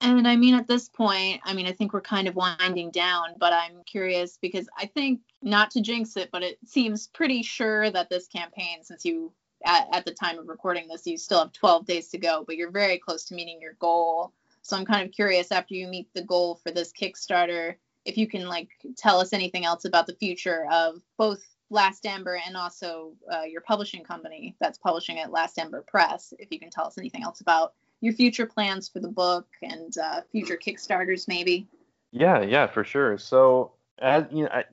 And 0.00 0.26
I 0.26 0.34
mean, 0.34 0.54
at 0.54 0.66
this 0.66 0.88
point, 0.88 1.40
I 1.44 1.54
mean, 1.54 1.66
I 1.66 1.72
think 1.72 1.92
we're 1.92 2.00
kind 2.00 2.26
of 2.26 2.34
winding 2.34 2.90
down, 2.90 3.36
but 3.38 3.52
I'm 3.52 3.84
curious 3.86 4.36
because 4.36 4.68
I 4.76 4.86
think, 4.86 5.20
not 5.42 5.70
to 5.72 5.80
jinx 5.80 6.16
it, 6.16 6.30
but 6.32 6.42
it 6.42 6.58
seems 6.66 7.06
pretty 7.06 7.42
sure 7.42 7.88
that 7.90 8.10
this 8.10 8.26
campaign, 8.26 8.82
since 8.82 9.04
you, 9.04 9.32
at, 9.64 9.86
at 9.92 10.04
the 10.04 10.12
time 10.12 10.40
of 10.40 10.48
recording 10.48 10.88
this, 10.88 11.06
you 11.06 11.16
still 11.16 11.38
have 11.38 11.52
12 11.52 11.86
days 11.86 12.08
to 12.08 12.18
go, 12.18 12.42
but 12.44 12.56
you're 12.56 12.70
very 12.72 12.98
close 12.98 13.24
to 13.26 13.34
meeting 13.34 13.60
your 13.60 13.74
goal. 13.74 14.32
So 14.62 14.76
I'm 14.76 14.84
kind 14.84 15.06
of 15.06 15.14
curious 15.14 15.52
after 15.52 15.74
you 15.74 15.86
meet 15.86 16.12
the 16.14 16.24
goal 16.24 16.56
for 16.56 16.72
this 16.72 16.92
Kickstarter, 16.92 17.76
if 18.04 18.16
you 18.16 18.26
can 18.26 18.48
like 18.48 18.70
tell 18.96 19.20
us 19.20 19.32
anything 19.32 19.64
else 19.64 19.84
about 19.84 20.06
the 20.06 20.16
future 20.16 20.66
of 20.72 21.00
both 21.16 21.44
Last 21.72 22.06
Ember 22.06 22.38
and 22.46 22.56
also 22.56 23.14
uh, 23.32 23.42
your 23.42 23.62
publishing 23.62 24.04
company 24.04 24.54
that's 24.60 24.78
publishing 24.78 25.16
it, 25.16 25.30
Last 25.30 25.58
Ember 25.58 25.82
Press. 25.82 26.34
If 26.38 26.48
you 26.50 26.60
can 26.60 26.70
tell 26.70 26.86
us 26.86 26.98
anything 26.98 27.22
else 27.22 27.40
about 27.40 27.72
your 28.00 28.12
future 28.12 28.46
plans 28.46 28.88
for 28.88 29.00
the 29.00 29.08
book 29.08 29.46
and 29.62 29.96
uh, 29.96 30.20
future 30.30 30.58
Kickstarters, 30.58 31.26
maybe. 31.28 31.66
Yeah. 32.12 32.42
Yeah. 32.42 32.66
For 32.66 32.84
sure. 32.84 33.16
So, 33.16 33.72
as 33.98 34.24
you 34.30 34.44
know, 34.44 34.50
I, 34.52 34.64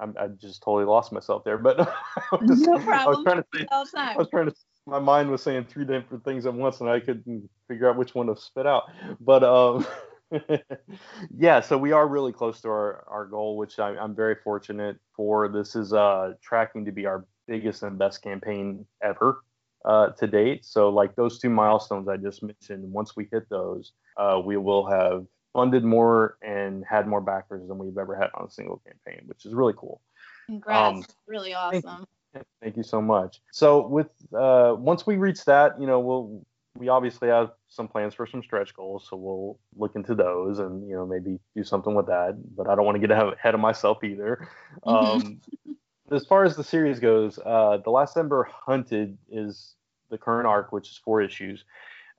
I'm, 0.00 0.14
I 0.18 0.28
just 0.28 0.62
totally 0.62 0.84
lost 0.84 1.12
myself 1.12 1.44
there, 1.44 1.58
but 1.58 1.80
I 2.32 2.36
was, 2.40 2.60
No 2.60 2.72
I 2.72 2.76
was 2.76 2.84
problem. 2.84 3.24
trying 3.24 3.36
to 3.42 3.46
say 3.54 3.66
I 3.70 4.16
was 4.16 4.28
trying 4.30 4.46
to. 4.46 4.54
My 4.86 4.98
mind 4.98 5.30
was 5.30 5.42
saying 5.42 5.66
three 5.68 5.84
different 5.84 6.24
things 6.24 6.46
at 6.46 6.54
once, 6.54 6.80
and 6.80 6.88
I 6.88 6.98
couldn't 6.98 7.48
figure 7.68 7.90
out 7.90 7.96
which 7.96 8.14
one 8.14 8.26
to 8.28 8.36
spit 8.36 8.66
out. 8.66 8.84
But 9.20 9.44
um, 9.44 9.86
yeah, 11.38 11.60
so 11.60 11.78
we 11.78 11.92
are 11.92 12.06
really 12.06 12.32
close 12.32 12.60
to 12.62 12.68
our, 12.68 13.04
our 13.08 13.26
goal, 13.26 13.56
which 13.56 13.78
I, 13.78 13.96
I'm 13.96 14.14
very 14.14 14.36
fortunate 14.44 14.96
for. 15.14 15.48
This 15.48 15.74
is 15.74 15.92
uh, 15.92 16.34
tracking 16.42 16.84
to 16.84 16.92
be 16.92 17.06
our 17.06 17.26
biggest 17.46 17.82
and 17.82 17.98
best 17.98 18.22
campaign 18.22 18.86
ever 19.02 19.42
uh, 19.84 20.08
to 20.10 20.26
date. 20.26 20.64
So, 20.64 20.88
like 20.90 21.16
those 21.16 21.38
two 21.38 21.50
milestones 21.50 22.08
I 22.08 22.16
just 22.16 22.42
mentioned, 22.42 22.92
once 22.92 23.16
we 23.16 23.28
hit 23.30 23.48
those, 23.48 23.92
uh, 24.16 24.40
we 24.44 24.56
will 24.56 24.86
have 24.86 25.26
funded 25.52 25.84
more 25.84 26.36
and 26.42 26.84
had 26.88 27.08
more 27.08 27.20
backers 27.20 27.66
than 27.66 27.78
we've 27.78 27.98
ever 27.98 28.14
had 28.14 28.30
on 28.34 28.46
a 28.46 28.50
single 28.50 28.82
campaign, 28.86 29.24
which 29.26 29.46
is 29.46 29.54
really 29.54 29.74
cool. 29.76 30.00
Congrats. 30.46 30.96
um, 30.96 31.04
really 31.26 31.54
awesome. 31.54 32.06
Thank 32.62 32.76
you 32.76 32.82
so 32.82 33.00
much. 33.00 33.40
So 33.52 33.86
with 33.86 34.08
uh, 34.36 34.74
once 34.78 35.06
we 35.06 35.16
reach 35.16 35.44
that, 35.46 35.80
you 35.80 35.86
know, 35.86 36.00
we'll 36.00 36.46
we 36.78 36.88
obviously 36.88 37.28
have 37.28 37.50
some 37.66 37.88
plans 37.88 38.14
for 38.14 38.26
some 38.26 38.42
stretch 38.42 38.74
goals, 38.74 39.06
so 39.10 39.16
we'll 39.16 39.58
look 39.76 39.96
into 39.96 40.14
those 40.14 40.60
and 40.60 40.88
you 40.88 40.94
know 40.94 41.04
maybe 41.04 41.38
do 41.56 41.64
something 41.64 41.94
with 41.94 42.06
that. 42.06 42.38
But 42.56 42.68
I 42.68 42.76
don't 42.76 42.84
want 42.84 42.94
to 43.00 43.06
get 43.06 43.10
ahead 43.10 43.54
of 43.54 43.60
myself 43.60 44.02
either. 44.04 44.48
Um, 44.84 45.40
as 46.12 46.24
far 46.24 46.44
as 46.44 46.56
the 46.56 46.62
series 46.62 47.00
goes, 47.00 47.38
uh, 47.44 47.78
the 47.84 47.90
Last 47.90 48.16
Ember 48.16 48.48
Hunted 48.50 49.18
is 49.30 49.74
the 50.08 50.16
current 50.16 50.46
arc, 50.46 50.72
which 50.72 50.88
is 50.88 50.96
four 50.96 51.20
issues, 51.20 51.64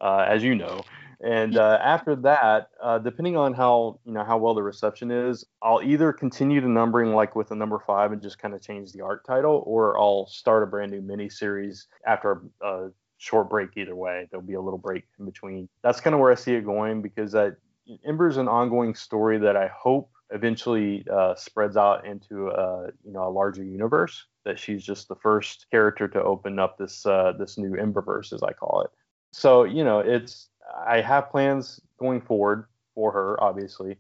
uh, 0.01 0.25
as 0.27 0.43
you 0.43 0.55
know. 0.55 0.83
And 1.21 1.57
uh, 1.57 1.79
after 1.81 2.15
that, 2.17 2.69
uh, 2.81 2.99
depending 2.99 3.37
on 3.37 3.53
how 3.53 3.99
you 4.05 4.13
know 4.13 4.23
how 4.23 4.37
well 4.37 4.53
the 4.53 4.63
reception 4.63 5.09
is, 5.11 5.45
I'll 5.61 5.81
either 5.81 6.11
continue 6.11 6.59
the 6.59 6.67
numbering 6.67 7.13
like 7.13 7.35
with 7.35 7.49
the 7.49 7.55
number 7.55 7.81
five 7.85 8.11
and 8.11 8.21
just 8.21 8.39
kind 8.39 8.53
of 8.53 8.61
change 8.61 8.91
the 8.91 9.01
arc 9.01 9.25
title, 9.25 9.63
or 9.65 9.97
I'll 9.99 10.27
start 10.27 10.63
a 10.63 10.67
brand 10.67 10.91
new 10.91 11.01
mini 11.01 11.29
series 11.29 11.87
after 12.05 12.43
a, 12.61 12.67
a 12.67 12.89
short 13.19 13.49
break. 13.49 13.69
Either 13.75 13.95
way, 13.95 14.27
there'll 14.31 14.45
be 14.45 14.55
a 14.55 14.61
little 14.61 14.79
break 14.79 15.03
in 15.19 15.25
between. 15.25 15.69
That's 15.83 16.01
kind 16.01 16.15
of 16.15 16.19
where 16.19 16.31
I 16.31 16.35
see 16.35 16.55
it 16.55 16.65
going 16.65 17.03
because 17.03 17.33
that 17.33 17.57
Ember 18.03 18.27
is 18.27 18.37
an 18.37 18.47
ongoing 18.47 18.95
story 18.95 19.37
that 19.37 19.55
I 19.55 19.67
hope 19.67 20.09
eventually 20.31 21.05
uh, 21.11 21.35
spreads 21.35 21.75
out 21.75 22.05
into 22.05 22.47
a 22.47 22.87
you 23.03 23.11
know 23.11 23.27
a 23.27 23.29
larger 23.29 23.63
universe. 23.63 24.25
That 24.45 24.57
she's 24.57 24.83
just 24.83 25.07
the 25.07 25.15
first 25.15 25.67
character 25.69 26.07
to 26.07 26.23
open 26.23 26.57
up 26.57 26.77
this 26.77 27.05
uh, 27.05 27.33
this 27.37 27.57
new 27.57 27.71
Emberverse, 27.71 28.33
as 28.33 28.41
I 28.41 28.53
call 28.53 28.81
it. 28.81 28.89
So 29.31 29.63
you 29.65 29.83
know, 29.83 29.99
it's 29.99 30.49
I 30.87 31.01
have 31.01 31.29
plans 31.29 31.79
going 31.99 32.21
forward 32.21 32.65
for 32.95 33.11
her, 33.11 33.41
obviously, 33.43 33.97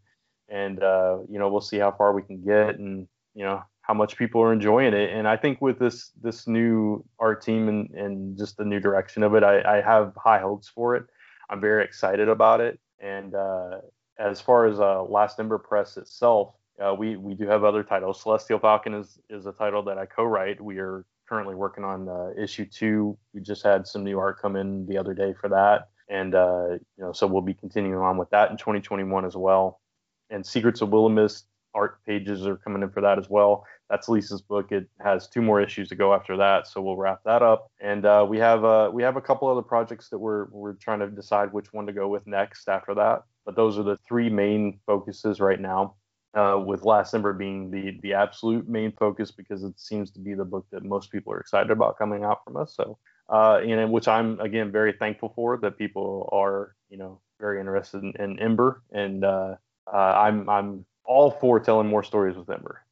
and 0.47 0.81
uh, 0.81 1.19
you 1.29 1.37
know 1.39 1.49
we'll 1.49 1.61
see 1.61 1.77
how 1.77 1.91
far 1.91 2.13
we 2.13 2.23
can 2.23 2.41
get, 2.41 2.79
and 2.79 3.07
you 3.35 3.43
know 3.43 3.63
how 3.89 3.95
much 3.95 4.17
people 4.17 4.39
are 4.39 4.53
enjoying 4.53 4.93
it. 4.93 5.09
And 5.09 5.27
I 5.27 5.35
think 5.35 5.61
with 5.61 5.79
this 5.79 6.11
this 6.21 6.47
new 6.47 7.03
art 7.17 7.41
team 7.41 7.67
and 7.67 7.89
and 7.89 8.37
just 8.37 8.55
the 8.55 8.63
new 8.63 8.79
direction 8.79 9.23
of 9.23 9.33
it, 9.33 9.43
I, 9.43 9.77
I 9.77 9.81
have 9.81 10.13
high 10.15 10.37
hopes 10.37 10.69
for 10.69 10.95
it. 10.95 11.05
I'm 11.49 11.59
very 11.59 11.83
excited 11.83 12.29
about 12.29 12.61
it. 12.61 12.79
And 12.99 13.33
uh, 13.33 13.79
as 14.19 14.39
far 14.39 14.67
as 14.67 14.79
uh, 14.79 15.01
Last 15.01 15.39
Ember 15.39 15.57
Press 15.57 15.97
itself, 15.97 16.53
uh, 16.79 16.93
we 16.93 17.17
we 17.17 17.33
do 17.33 17.47
have 17.47 17.63
other 17.63 17.81
titles. 17.81 18.21
Celestial 18.21 18.59
Falcon 18.59 18.93
is 18.93 19.17
is 19.27 19.47
a 19.47 19.53
title 19.53 19.81
that 19.85 19.97
I 19.97 20.05
co-write. 20.05 20.61
We 20.61 20.77
are 20.77 21.03
currently 21.27 21.55
working 21.55 21.83
on 21.83 22.07
uh, 22.07 22.29
issue 22.39 22.65
two. 22.65 23.17
We 23.33 23.41
just 23.41 23.63
had 23.63 23.87
some 23.87 24.03
new 24.03 24.19
art 24.19 24.39
come 24.39 24.55
in 24.55 24.85
the 24.85 24.99
other 24.99 25.15
day 25.15 25.33
for 25.33 25.49
that, 25.49 25.89
and 26.09 26.35
uh, 26.35 26.73
you 26.95 27.03
know, 27.03 27.11
so 27.11 27.25
we'll 27.25 27.41
be 27.41 27.55
continuing 27.55 28.03
on 28.03 28.17
with 28.17 28.29
that 28.29 28.51
in 28.51 28.57
2021 28.57 29.25
as 29.25 29.35
well. 29.35 29.81
And 30.29 30.45
Secrets 30.45 30.81
of 30.81 30.89
Willamist 30.89 31.45
art 31.73 32.03
pages 32.05 32.45
are 32.45 32.57
coming 32.57 32.83
in 32.83 32.89
for 32.89 33.01
that 33.01 33.17
as 33.17 33.29
well. 33.29 33.65
That's 33.89 34.07
Lisa's 34.07 34.41
book. 34.41 34.71
It 34.71 34.87
has 34.99 35.27
two 35.27 35.41
more 35.41 35.61
issues 35.61 35.89
to 35.89 35.95
go 35.95 36.13
after 36.13 36.37
that, 36.37 36.67
so 36.67 36.81
we'll 36.81 36.97
wrap 36.97 37.23
that 37.25 37.41
up. 37.41 37.71
And 37.81 38.05
uh, 38.05 38.25
we 38.27 38.37
have 38.37 38.63
uh, 38.63 38.91
we 38.93 39.01
have 39.03 39.17
a 39.17 39.21
couple 39.21 39.47
other 39.47 39.61
projects 39.61 40.09
that 40.09 40.19
we're 40.19 40.45
we're 40.51 40.73
trying 40.73 40.99
to 40.99 41.07
decide 41.07 41.51
which 41.51 41.73
one 41.73 41.87
to 41.87 41.93
go 41.93 42.07
with 42.07 42.27
next 42.27 42.69
after 42.69 42.93
that. 42.95 43.23
But 43.45 43.55
those 43.55 43.77
are 43.79 43.83
the 43.83 43.97
three 44.07 44.29
main 44.29 44.79
focuses 44.85 45.39
right 45.39 45.59
now 45.59 45.95
uh, 46.33 46.61
with 46.63 46.83
Last 46.83 47.13
Ember 47.13 47.33
being 47.33 47.71
the 47.71 47.99
the 48.01 48.13
absolute 48.13 48.67
main 48.69 48.91
focus 48.91 49.31
because 49.31 49.63
it 49.63 49.79
seems 49.79 50.11
to 50.11 50.19
be 50.19 50.33
the 50.33 50.45
book 50.45 50.65
that 50.71 50.83
most 50.83 51.11
people 51.11 51.33
are 51.33 51.39
excited 51.39 51.71
about 51.71 51.97
coming 51.97 52.23
out 52.23 52.43
from 52.43 52.57
us. 52.57 52.75
So, 52.75 52.97
uh, 53.29 53.61
you 53.65 53.75
know, 53.75 53.87
which 53.87 54.07
I'm 54.07 54.39
again 54.39 54.71
very 54.71 54.93
thankful 54.93 55.33
for 55.35 55.57
that 55.57 55.77
people 55.77 56.29
are 56.31 56.75
you 56.89 56.97
know 56.97 57.19
very 57.39 57.59
interested 57.59 58.03
in, 58.03 58.13
in 58.19 58.39
Ember, 58.39 58.83
and 58.91 59.23
uh, 59.23 59.55
uh, 59.91 59.97
I'm 59.97 60.49
I'm 60.49 60.85
all 61.05 61.31
for 61.31 61.59
telling 61.59 61.87
more 61.87 62.03
stories 62.03 62.37
with 62.37 62.49
Ember. 62.49 62.83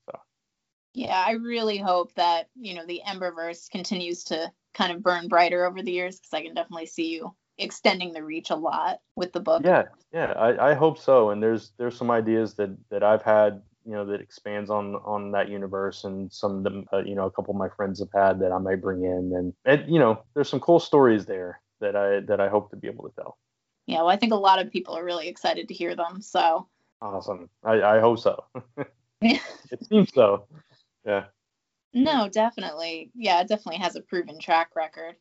Yeah, 0.94 1.24
I 1.26 1.32
really 1.32 1.78
hope 1.78 2.14
that, 2.16 2.50
you 2.56 2.74
know, 2.74 2.86
the 2.86 3.02
Emberverse 3.08 3.70
continues 3.70 4.24
to 4.26 4.52
kind 4.74 4.92
of 4.92 5.04
burn 5.04 5.28
brighter 5.28 5.66
over 5.66 5.82
the 5.82 5.92
years 5.92 6.20
because 6.20 6.34
I 6.34 6.44
can 6.44 6.54
definitely 6.54 6.88
see 6.88 7.10
you 7.10 7.36
extending 7.58 8.14
the 8.14 8.24
reach 8.24 8.50
a 8.50 8.56
lot 8.56 9.00
with 9.16 9.34
the 9.34 9.40
book. 9.40 9.64
yeah, 9.66 9.84
yeah, 10.14 10.34
I, 10.34 10.72
I 10.72 10.74
hope 10.74 10.98
so. 10.98 11.32
And 11.32 11.42
there's 11.42 11.72
there's 11.78 11.98
some 11.98 12.12
ideas 12.12 12.54
that 12.56 12.76
that 12.90 13.04
I've 13.04 13.24
had 13.24 13.62
you 13.86 13.94
know 13.94 14.06
that 14.06 14.22
expands 14.22 14.70
on 14.70 14.96
on 14.98 15.32
that 15.32 15.50
universe 15.50 16.04
and 16.04 16.32
some 16.32 16.58
of 16.58 16.64
them 16.64 16.86
uh, 16.94 16.98
you 17.00 17.16
know 17.16 17.26
a 17.26 17.32
couple 17.32 17.52
of 17.52 17.58
my 17.58 17.70
friends 17.70 18.00
have 18.00 18.10
had 18.14 18.40
that 18.42 18.52
I 18.52 18.58
might 18.58 18.82
bring 18.82 19.04
in 19.04 19.34
and, 19.34 19.54
and 19.66 19.92
you 19.92 19.98
know 19.98 20.24
there's 20.34 20.50
some 20.50 20.60
cool 20.60 20.80
stories 20.80 21.26
there 21.26 21.62
that 21.80 21.96
I 21.96 22.20
that 22.22 22.40
I 22.42 22.50
hope 22.50 22.70
to 22.72 22.76
be 22.76 22.88
able 22.88 23.10
to 23.10 23.16
tell. 23.16 23.38
Yeah, 23.88 24.00
well, 24.00 24.10
I 24.10 24.18
think 24.18 24.34
a 24.34 24.36
lot 24.36 24.60
of 24.60 24.72
people 24.72 24.96
are 24.96 25.04
really 25.04 25.30
excited 25.30 25.70
to 25.70 25.74
hear 25.74 25.96
them. 25.96 26.22
So, 26.22 26.68
Awesome. 27.02 27.50
I, 27.64 27.82
I 27.82 28.00
hope 28.00 28.20
so. 28.20 28.44
It 29.70 29.86
seems 29.86 30.14
so. 30.14 30.48
Yeah. 31.08 31.26
no, 31.94 32.30
definitely. 32.30 33.12
Yeah, 33.16 33.42
it 33.42 33.48
definitely 33.48 33.80
has 33.80 33.96
a 33.96 34.02
proven 34.02 34.40
track 34.40 34.76
record. 34.76 35.16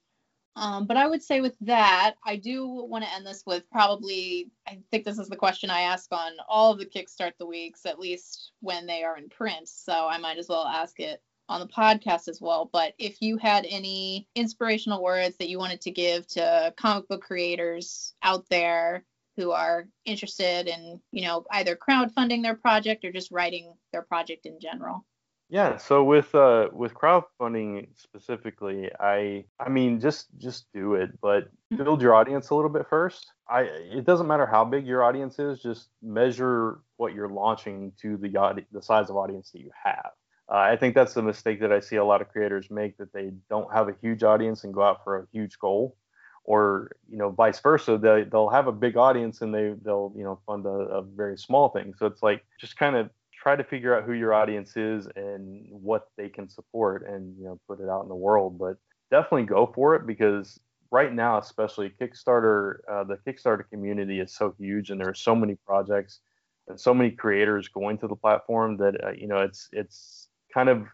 Um, 0.56 0.86
but 0.86 0.96
I 0.96 1.06
would 1.06 1.22
say 1.22 1.40
with 1.42 1.56
that, 1.60 2.14
I 2.24 2.36
do 2.36 2.66
want 2.66 3.04
to 3.04 3.12
end 3.12 3.26
this 3.26 3.42
with 3.46 3.70
probably, 3.70 4.50
I 4.66 4.78
think 4.90 5.04
this 5.04 5.18
is 5.18 5.28
the 5.28 5.36
question 5.36 5.68
I 5.68 5.82
ask 5.82 6.10
on 6.12 6.32
all 6.48 6.72
of 6.72 6.78
the 6.78 6.86
Kickstart 6.86 7.32
the 7.38 7.46
Weeks, 7.46 7.84
at 7.84 7.98
least 7.98 8.52
when 8.60 8.86
they 8.86 9.04
are 9.04 9.18
in 9.18 9.28
print. 9.28 9.68
So 9.68 9.92
I 9.92 10.16
might 10.18 10.38
as 10.38 10.48
well 10.48 10.66
ask 10.66 10.98
it 10.98 11.22
on 11.48 11.60
the 11.60 11.68
podcast 11.68 12.26
as 12.26 12.40
well. 12.40 12.70
But 12.72 12.94
if 12.98 13.20
you 13.20 13.36
had 13.36 13.66
any 13.68 14.28
inspirational 14.34 15.02
words 15.02 15.36
that 15.36 15.50
you 15.50 15.58
wanted 15.58 15.82
to 15.82 15.90
give 15.90 16.26
to 16.28 16.72
comic 16.76 17.06
book 17.06 17.22
creators 17.22 18.14
out 18.22 18.46
there 18.48 19.04
who 19.36 19.50
are 19.50 19.86
interested 20.06 20.68
in, 20.68 21.00
you 21.12 21.22
know, 21.26 21.44
either 21.52 21.76
crowdfunding 21.76 22.42
their 22.42 22.56
project 22.56 23.04
or 23.04 23.12
just 23.12 23.30
writing 23.30 23.74
their 23.92 24.02
project 24.02 24.46
in 24.46 24.58
general. 24.58 25.04
Yeah, 25.48 25.76
so 25.76 26.02
with 26.02 26.34
uh 26.34 26.68
with 26.72 26.94
crowdfunding 26.94 27.88
specifically, 27.96 28.90
I 28.98 29.44
I 29.60 29.68
mean 29.68 30.00
just 30.00 30.26
just 30.38 30.66
do 30.72 30.94
it, 30.94 31.20
but 31.20 31.48
build 31.76 32.02
your 32.02 32.14
audience 32.14 32.50
a 32.50 32.54
little 32.56 32.70
bit 32.70 32.86
first. 32.88 33.32
I 33.48 33.62
it 33.62 34.04
doesn't 34.04 34.26
matter 34.26 34.46
how 34.46 34.64
big 34.64 34.86
your 34.86 35.04
audience 35.04 35.38
is, 35.38 35.62
just 35.62 35.88
measure 36.02 36.80
what 36.96 37.14
you're 37.14 37.28
launching 37.28 37.92
to 38.02 38.16
the 38.16 38.64
the 38.72 38.82
size 38.82 39.08
of 39.08 39.16
audience 39.16 39.52
that 39.52 39.60
you 39.60 39.70
have. 39.84 40.10
Uh, 40.50 40.56
I 40.56 40.76
think 40.76 40.94
that's 40.96 41.14
the 41.14 41.22
mistake 41.22 41.60
that 41.60 41.72
I 41.72 41.78
see 41.80 41.96
a 41.96 42.04
lot 42.04 42.22
of 42.22 42.28
creators 42.28 42.68
make 42.70 42.96
that 42.98 43.12
they 43.12 43.32
don't 43.48 43.72
have 43.72 43.88
a 43.88 43.94
huge 44.00 44.22
audience 44.24 44.64
and 44.64 44.74
go 44.74 44.82
out 44.82 45.04
for 45.04 45.16
a 45.18 45.26
huge 45.32 45.58
goal, 45.60 45.96
or 46.44 46.90
you 47.08 47.18
know 47.18 47.30
vice 47.30 47.60
versa 47.60 47.98
they, 47.98 48.24
they'll 48.24 48.48
have 48.48 48.66
a 48.66 48.72
big 48.72 48.96
audience 48.96 49.42
and 49.42 49.54
they 49.54 49.74
they'll 49.84 50.12
you 50.16 50.24
know 50.24 50.40
fund 50.46 50.66
a, 50.66 50.68
a 50.68 51.02
very 51.02 51.36
small 51.38 51.68
thing 51.68 51.94
so 51.98 52.06
it's 52.06 52.22
like 52.22 52.44
just 52.60 52.76
kind 52.76 52.96
of 52.96 53.10
try 53.46 53.54
to 53.54 53.62
figure 53.62 53.96
out 53.96 54.02
who 54.02 54.12
your 54.12 54.34
audience 54.34 54.76
is 54.76 55.06
and 55.14 55.68
what 55.70 56.08
they 56.16 56.28
can 56.28 56.48
support 56.48 57.06
and 57.08 57.38
you 57.38 57.44
know 57.44 57.60
put 57.68 57.78
it 57.78 57.88
out 57.88 58.02
in 58.02 58.08
the 58.08 58.14
world 58.28 58.58
but 58.58 58.76
definitely 59.12 59.44
go 59.44 59.70
for 59.72 59.94
it 59.94 60.04
because 60.04 60.58
right 60.90 61.14
now 61.14 61.38
especially 61.38 61.92
kickstarter 62.00 62.78
uh, 62.90 63.04
the 63.04 63.16
kickstarter 63.24 63.62
community 63.70 64.18
is 64.18 64.34
so 64.34 64.52
huge 64.58 64.90
and 64.90 65.00
there 65.00 65.08
are 65.08 65.14
so 65.14 65.32
many 65.32 65.54
projects 65.64 66.18
and 66.66 66.80
so 66.80 66.92
many 66.92 67.12
creators 67.12 67.68
going 67.68 67.96
to 67.96 68.08
the 68.08 68.16
platform 68.16 68.76
that 68.76 68.94
uh, 69.04 69.12
you 69.12 69.28
know 69.28 69.38
it's 69.38 69.68
it's 69.70 70.26
kind 70.52 70.68
of 70.68 70.84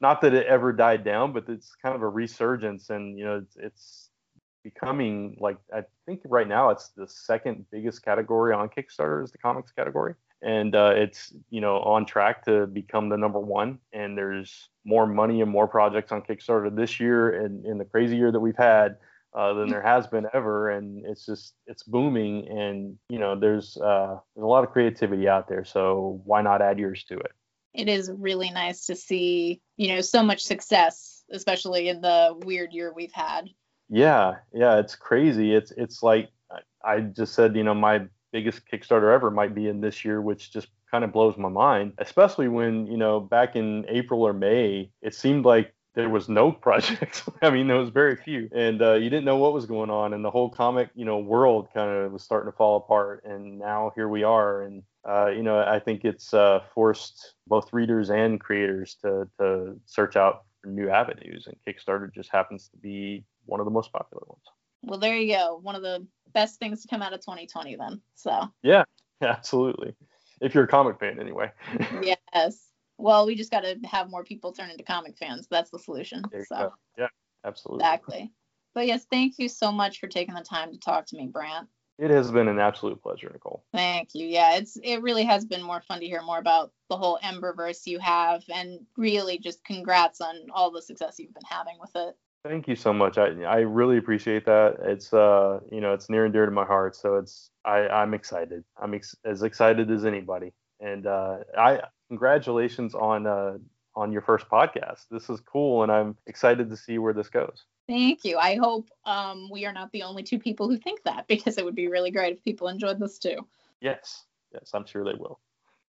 not 0.00 0.20
that 0.20 0.32
it 0.32 0.46
ever 0.46 0.72
died 0.72 1.02
down 1.02 1.32
but 1.32 1.48
it's 1.48 1.74
kind 1.82 1.96
of 1.96 2.02
a 2.02 2.08
resurgence 2.08 2.88
and 2.90 3.18
you 3.18 3.24
know 3.24 3.38
it's, 3.38 3.56
it's 3.56 4.10
becoming 4.62 5.36
like 5.40 5.58
I 5.74 5.82
think 6.06 6.20
right 6.24 6.46
now 6.46 6.70
it's 6.70 6.90
the 6.90 7.08
second 7.08 7.66
biggest 7.72 8.04
category 8.04 8.52
on 8.52 8.68
Kickstarter 8.68 9.22
is 9.22 9.30
the 9.30 9.38
comics 9.38 9.70
category, 9.70 10.14
and 10.42 10.74
uh, 10.74 10.92
it's 10.94 11.32
you 11.50 11.60
know 11.60 11.78
on 11.80 12.06
track 12.06 12.44
to 12.44 12.66
become 12.66 13.08
the 13.08 13.16
number 13.16 13.40
one. 13.40 13.78
And 13.92 14.16
there's 14.16 14.68
more 14.84 15.06
money 15.06 15.40
and 15.40 15.50
more 15.50 15.68
projects 15.68 16.12
on 16.12 16.22
Kickstarter 16.22 16.74
this 16.74 17.00
year 17.00 17.44
and 17.44 17.64
in 17.64 17.78
the 17.78 17.84
crazy 17.84 18.16
year 18.16 18.30
that 18.32 18.40
we've 18.40 18.56
had 18.56 18.96
uh, 19.34 19.52
than 19.54 19.68
there 19.68 19.82
has 19.82 20.06
been 20.06 20.26
ever, 20.32 20.70
and 20.70 21.04
it's 21.06 21.26
just 21.26 21.54
it's 21.66 21.82
booming. 21.82 22.48
And 22.48 22.98
you 23.08 23.18
know 23.18 23.38
there's 23.38 23.76
uh, 23.76 24.18
there's 24.34 24.44
a 24.44 24.48
lot 24.48 24.64
of 24.64 24.70
creativity 24.70 25.28
out 25.28 25.48
there, 25.48 25.64
so 25.64 26.20
why 26.24 26.42
not 26.42 26.62
add 26.62 26.78
yours 26.78 27.04
to 27.04 27.18
it? 27.18 27.32
It 27.74 27.88
is 27.88 28.10
really 28.10 28.50
nice 28.50 28.86
to 28.86 28.96
see 28.96 29.60
you 29.76 29.88
know 29.88 30.00
so 30.00 30.22
much 30.22 30.44
success, 30.44 31.24
especially 31.30 31.88
in 31.88 32.00
the 32.00 32.34
weird 32.44 32.72
year 32.72 32.92
we've 32.94 33.12
had 33.12 33.50
yeah, 33.88 34.36
yeah, 34.52 34.78
it's 34.78 34.96
crazy. 34.96 35.54
It's 35.54 35.70
it's 35.76 36.02
like 36.02 36.30
I 36.84 37.00
just 37.00 37.34
said, 37.34 37.56
you 37.56 37.62
know, 37.62 37.74
my 37.74 38.06
biggest 38.32 38.62
Kickstarter 38.70 39.14
ever 39.14 39.30
might 39.30 39.54
be 39.54 39.68
in 39.68 39.80
this 39.80 40.04
year, 40.04 40.20
which 40.20 40.52
just 40.52 40.68
kind 40.90 41.04
of 41.04 41.12
blows 41.12 41.36
my 41.36 41.48
mind. 41.48 41.92
Especially 41.98 42.48
when 42.48 42.86
you 42.86 42.96
know 42.96 43.20
back 43.20 43.56
in 43.56 43.84
April 43.88 44.22
or 44.22 44.32
May, 44.32 44.90
it 45.02 45.14
seemed 45.14 45.44
like 45.44 45.72
there 45.94 46.08
was 46.08 46.28
no 46.28 46.52
projects. 46.66 47.22
I 47.42 47.50
mean, 47.50 47.66
there 47.66 47.78
was 47.78 47.90
very 47.90 48.16
few, 48.16 48.48
and 48.54 48.80
uh, 48.80 48.94
you 48.94 49.10
didn't 49.10 49.24
know 49.24 49.38
what 49.38 49.52
was 49.52 49.66
going 49.66 49.90
on, 49.90 50.12
and 50.12 50.24
the 50.24 50.30
whole 50.30 50.50
comic, 50.50 50.90
you 50.94 51.04
know, 51.04 51.18
world 51.18 51.68
kind 51.74 51.90
of 51.90 52.12
was 52.12 52.22
starting 52.22 52.52
to 52.52 52.56
fall 52.56 52.76
apart. 52.76 53.24
And 53.24 53.58
now 53.58 53.92
here 53.94 54.08
we 54.08 54.22
are, 54.22 54.62
and 54.62 54.82
uh, 55.08 55.28
you 55.28 55.42
know, 55.42 55.60
I 55.60 55.80
think 55.80 56.04
it's 56.04 56.32
uh, 56.32 56.60
forced 56.74 57.34
both 57.46 57.72
readers 57.72 58.10
and 58.10 58.40
creators 58.40 58.96
to 59.02 59.28
to 59.40 59.80
search 59.86 60.16
out 60.16 60.44
new 60.64 60.90
avenues, 60.90 61.46
and 61.46 61.56
Kickstarter 61.66 62.12
just 62.12 62.30
happens 62.30 62.68
to 62.68 62.76
be 62.76 63.24
one 63.46 63.60
of 63.60 63.66
the 63.66 63.70
most 63.70 63.92
popular 63.92 64.22
ones. 64.26 64.42
Well, 64.82 64.98
there 64.98 65.16
you 65.16 65.34
go. 65.34 65.58
One 65.62 65.74
of 65.74 65.82
the 65.82 66.06
best 66.32 66.58
things 66.58 66.82
to 66.82 66.88
come 66.88 67.02
out 67.02 67.12
of 67.12 67.20
2020 67.20 67.76
then. 67.76 68.00
So. 68.14 68.50
Yeah, 68.62 68.84
absolutely. 69.22 69.94
If 70.40 70.54
you're 70.54 70.64
a 70.64 70.68
comic 70.68 71.00
fan 71.00 71.18
anyway. 71.18 71.50
yes. 72.02 72.68
Well, 72.98 73.26
we 73.26 73.34
just 73.34 73.50
got 73.50 73.60
to 73.60 73.78
have 73.84 74.10
more 74.10 74.24
people 74.24 74.52
turn 74.52 74.70
into 74.70 74.84
comic 74.84 75.16
fans. 75.18 75.46
That's 75.50 75.70
the 75.70 75.78
solution. 75.78 76.22
So. 76.46 76.56
Go. 76.56 76.72
Yeah, 76.98 77.08
absolutely. 77.44 77.84
Exactly. 77.84 78.32
But 78.74 78.86
yes, 78.86 79.06
thank 79.10 79.38
you 79.38 79.48
so 79.48 79.72
much 79.72 80.00
for 80.00 80.06
taking 80.06 80.34
the 80.34 80.42
time 80.42 80.72
to 80.72 80.78
talk 80.78 81.06
to 81.06 81.16
me, 81.16 81.26
Brant. 81.26 81.68
It 81.98 82.10
has 82.10 82.30
been 82.30 82.48
an 82.48 82.58
absolute 82.58 83.02
pleasure, 83.02 83.30
Nicole. 83.32 83.64
Thank 83.72 84.10
you. 84.12 84.26
Yeah, 84.26 84.56
it's 84.56 84.76
it 84.82 85.00
really 85.00 85.24
has 85.24 85.46
been 85.46 85.62
more 85.62 85.80
fun 85.80 86.00
to 86.00 86.06
hear 86.06 86.20
more 86.20 86.38
about 86.38 86.72
the 86.90 86.96
whole 86.96 87.18
Emberverse 87.24 87.86
you 87.86 87.98
have, 88.00 88.42
and 88.52 88.80
really 88.98 89.38
just 89.38 89.64
congrats 89.64 90.20
on 90.20 90.48
all 90.52 90.70
the 90.70 90.82
success 90.82 91.18
you've 91.18 91.32
been 91.32 91.42
having 91.48 91.78
with 91.80 91.96
it. 91.96 92.14
Thank 92.48 92.68
you 92.68 92.76
so 92.76 92.92
much. 92.92 93.18
I 93.18 93.42
I 93.42 93.58
really 93.58 93.98
appreciate 93.98 94.44
that. 94.46 94.76
It's 94.82 95.12
uh 95.12 95.60
you 95.70 95.80
know 95.80 95.92
it's 95.94 96.08
near 96.08 96.24
and 96.24 96.32
dear 96.32 96.46
to 96.46 96.52
my 96.52 96.64
heart. 96.64 96.94
So 96.94 97.16
it's 97.16 97.50
I 97.64 97.88
I'm 97.88 98.14
excited. 98.14 98.62
I'm 98.80 98.94
ex- 98.94 99.16
as 99.24 99.42
excited 99.42 99.90
as 99.90 100.04
anybody. 100.04 100.52
And 100.80 101.06
uh, 101.06 101.38
I 101.58 101.80
congratulations 102.08 102.94
on 102.94 103.26
uh 103.26 103.58
on 103.96 104.12
your 104.12 104.22
first 104.22 104.48
podcast. 104.48 105.06
This 105.10 105.28
is 105.28 105.40
cool, 105.40 105.82
and 105.82 105.90
I'm 105.90 106.16
excited 106.26 106.70
to 106.70 106.76
see 106.76 106.98
where 106.98 107.14
this 107.14 107.28
goes. 107.28 107.64
Thank 107.88 108.24
you. 108.24 108.36
I 108.36 108.56
hope 108.56 108.90
um, 109.04 109.48
we 109.50 109.64
are 109.64 109.72
not 109.72 109.90
the 109.92 110.02
only 110.02 110.22
two 110.22 110.38
people 110.38 110.68
who 110.68 110.76
think 110.76 111.02
that 111.04 111.26
because 111.28 111.58
it 111.58 111.64
would 111.64 111.74
be 111.74 111.88
really 111.88 112.10
great 112.10 112.34
if 112.34 112.44
people 112.44 112.68
enjoyed 112.68 113.00
this 113.00 113.18
too. 113.18 113.46
Yes, 113.80 114.24
yes, 114.52 114.70
I'm 114.74 114.86
sure 114.86 115.04
they 115.04 115.18
will. 115.18 115.40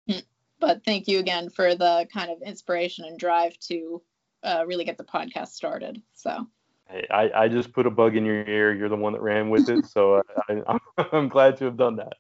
Hmm. 0.09 0.21
But 0.59 0.85
thank 0.85 1.09
you 1.09 1.19
again 1.19 1.51
for 1.51 1.75
the 1.75 2.07
kind 2.13 2.31
of 2.31 2.41
inspiration 2.41 3.05
and 3.05 3.19
drive 3.19 3.59
to 3.69 4.01
uh, 4.47 4.65
really 4.67 4.85
get 4.85 4.97
the 4.97 5.05
podcast 5.05 5.49
started. 5.49 6.01
So. 6.15 6.47
Hey, 6.89 7.07
I, 7.11 7.31
I 7.35 7.49
just 7.49 7.73
put 7.73 7.87
a 7.87 7.91
bug 7.91 8.17
in 8.17 8.25
your 8.25 8.47
ear. 8.47 8.73
You're 8.73 8.89
the 8.89 8.97
one 8.97 9.13
that 9.13 9.21
ran 9.21 9.51
with 9.51 9.69
it, 9.69 9.87
so 9.87 10.23
I, 10.49 10.63
I'm, 10.69 10.81
I'm 11.13 11.29
glad 11.29 11.57
to 11.59 11.65
have 11.65 11.77
done 11.77 11.97
that. 11.97 12.15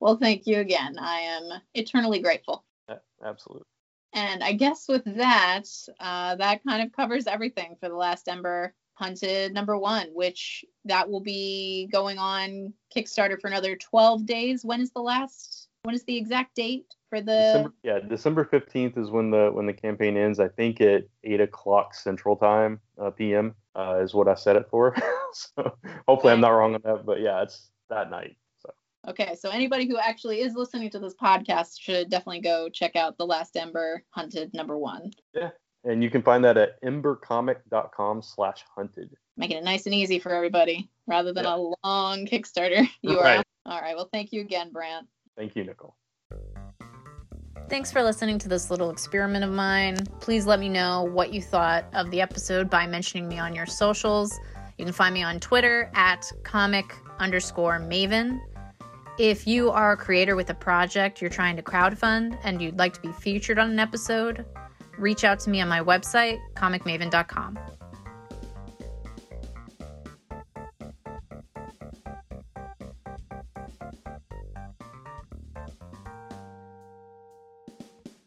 Well, 0.00 0.16
thank 0.16 0.46
you 0.46 0.58
again. 0.58 0.98
I 0.98 1.20
am 1.20 1.60
eternally 1.74 2.20
grateful. 2.20 2.64
Yeah, 2.88 2.96
absolutely. 3.24 3.66
And 4.14 4.42
I 4.42 4.52
guess 4.52 4.88
with 4.88 5.04
that, 5.04 5.64
uh, 6.00 6.36
that 6.36 6.64
kind 6.66 6.82
of 6.82 6.92
covers 6.92 7.26
everything 7.26 7.76
for 7.78 7.88
the 7.88 7.94
last 7.94 8.28
Ember 8.28 8.74
Hunted 8.94 9.52
number 9.52 9.76
one, 9.76 10.08
which 10.14 10.64
that 10.86 11.10
will 11.10 11.20
be 11.20 11.86
going 11.92 12.18
on 12.18 12.72
Kickstarter 12.94 13.38
for 13.38 13.48
another 13.48 13.76
12 13.76 14.24
days. 14.24 14.64
When 14.64 14.80
is 14.80 14.90
the 14.90 15.02
last? 15.02 15.65
When 15.86 15.94
is 15.94 16.04
the 16.04 16.16
exact 16.16 16.56
date? 16.56 16.96
for 17.08 17.20
the 17.20 17.32
December, 17.32 17.72
yeah 17.82 17.98
december 18.00 18.44
15th 18.44 18.98
is 18.98 19.10
when 19.10 19.30
the 19.30 19.50
when 19.52 19.66
the 19.66 19.72
campaign 19.72 20.16
ends. 20.16 20.40
I 20.40 20.48
think 20.48 20.80
at 20.80 21.04
8 21.24 21.40
o'clock 21.40 21.94
central 21.94 22.36
time 22.36 22.80
uh, 23.00 23.10
pm 23.10 23.54
uh, 23.74 24.00
is 24.02 24.14
what 24.14 24.28
i 24.28 24.34
set 24.34 24.56
it 24.56 24.66
for. 24.70 24.94
So 25.32 25.76
hopefully 26.08 26.32
i'm 26.32 26.40
not 26.40 26.48
wrong 26.50 26.74
on 26.76 26.80
that 26.84 27.04
but 27.04 27.20
yeah 27.20 27.42
it's 27.42 27.68
that 27.90 28.10
night 28.10 28.36
so. 28.58 28.70
Okay 29.06 29.36
so 29.38 29.50
anybody 29.50 29.86
who 29.86 29.98
actually 29.98 30.40
is 30.40 30.54
listening 30.54 30.88
to 30.90 30.98
this 30.98 31.14
podcast 31.14 31.78
should 31.78 32.08
definitely 32.08 32.40
go 32.40 32.70
check 32.70 32.96
out 32.96 33.18
the 33.18 33.26
last 33.26 33.56
ember 33.56 34.02
hunted 34.10 34.54
number 34.54 34.78
one. 34.78 35.10
Yeah 35.34 35.50
and 35.84 36.02
you 36.02 36.08
can 36.08 36.22
find 36.22 36.42
that 36.44 36.56
at 36.56 36.82
embercomic.com 36.82 38.22
slash 38.22 38.64
hunted. 38.74 39.14
Making 39.36 39.58
it 39.58 39.64
nice 39.64 39.84
and 39.84 39.94
easy 39.94 40.18
for 40.18 40.32
everybody 40.32 40.88
rather 41.06 41.34
than 41.34 41.44
yeah. 41.44 41.56
a 41.56 41.72
long 41.84 42.26
kickstarter. 42.26 42.88
Url 43.04 43.22
right. 43.22 43.44
all 43.66 43.80
right 43.80 43.94
well 43.94 44.08
thank 44.10 44.32
you 44.32 44.40
again 44.40 44.70
brant 44.72 45.06
thank 45.36 45.54
you 45.56 45.64
nicole 45.64 45.94
Thanks 47.68 47.90
for 47.90 48.00
listening 48.00 48.38
to 48.38 48.48
this 48.48 48.70
little 48.70 48.90
experiment 48.90 49.42
of 49.42 49.50
mine. 49.50 49.96
Please 50.20 50.46
let 50.46 50.60
me 50.60 50.68
know 50.68 51.02
what 51.02 51.32
you 51.32 51.42
thought 51.42 51.84
of 51.94 52.08
the 52.12 52.20
episode 52.20 52.70
by 52.70 52.86
mentioning 52.86 53.28
me 53.28 53.40
on 53.40 53.56
your 53.56 53.66
socials. 53.66 54.38
You 54.78 54.84
can 54.84 54.94
find 54.94 55.12
me 55.12 55.24
on 55.24 55.40
Twitter 55.40 55.90
at 55.94 56.30
comic 56.44 56.94
underscore 57.18 57.80
maven. 57.80 58.38
If 59.18 59.48
you 59.48 59.70
are 59.72 59.92
a 59.92 59.96
creator 59.96 60.36
with 60.36 60.50
a 60.50 60.54
project 60.54 61.20
you're 61.20 61.30
trying 61.30 61.56
to 61.56 61.62
crowdfund 61.62 62.38
and 62.44 62.62
you'd 62.62 62.78
like 62.78 62.92
to 62.92 63.00
be 63.00 63.10
featured 63.10 63.58
on 63.58 63.70
an 63.70 63.80
episode, 63.80 64.44
reach 64.96 65.24
out 65.24 65.40
to 65.40 65.50
me 65.50 65.60
on 65.60 65.68
my 65.68 65.80
website, 65.80 66.38
comicmaven.com. 66.54 67.58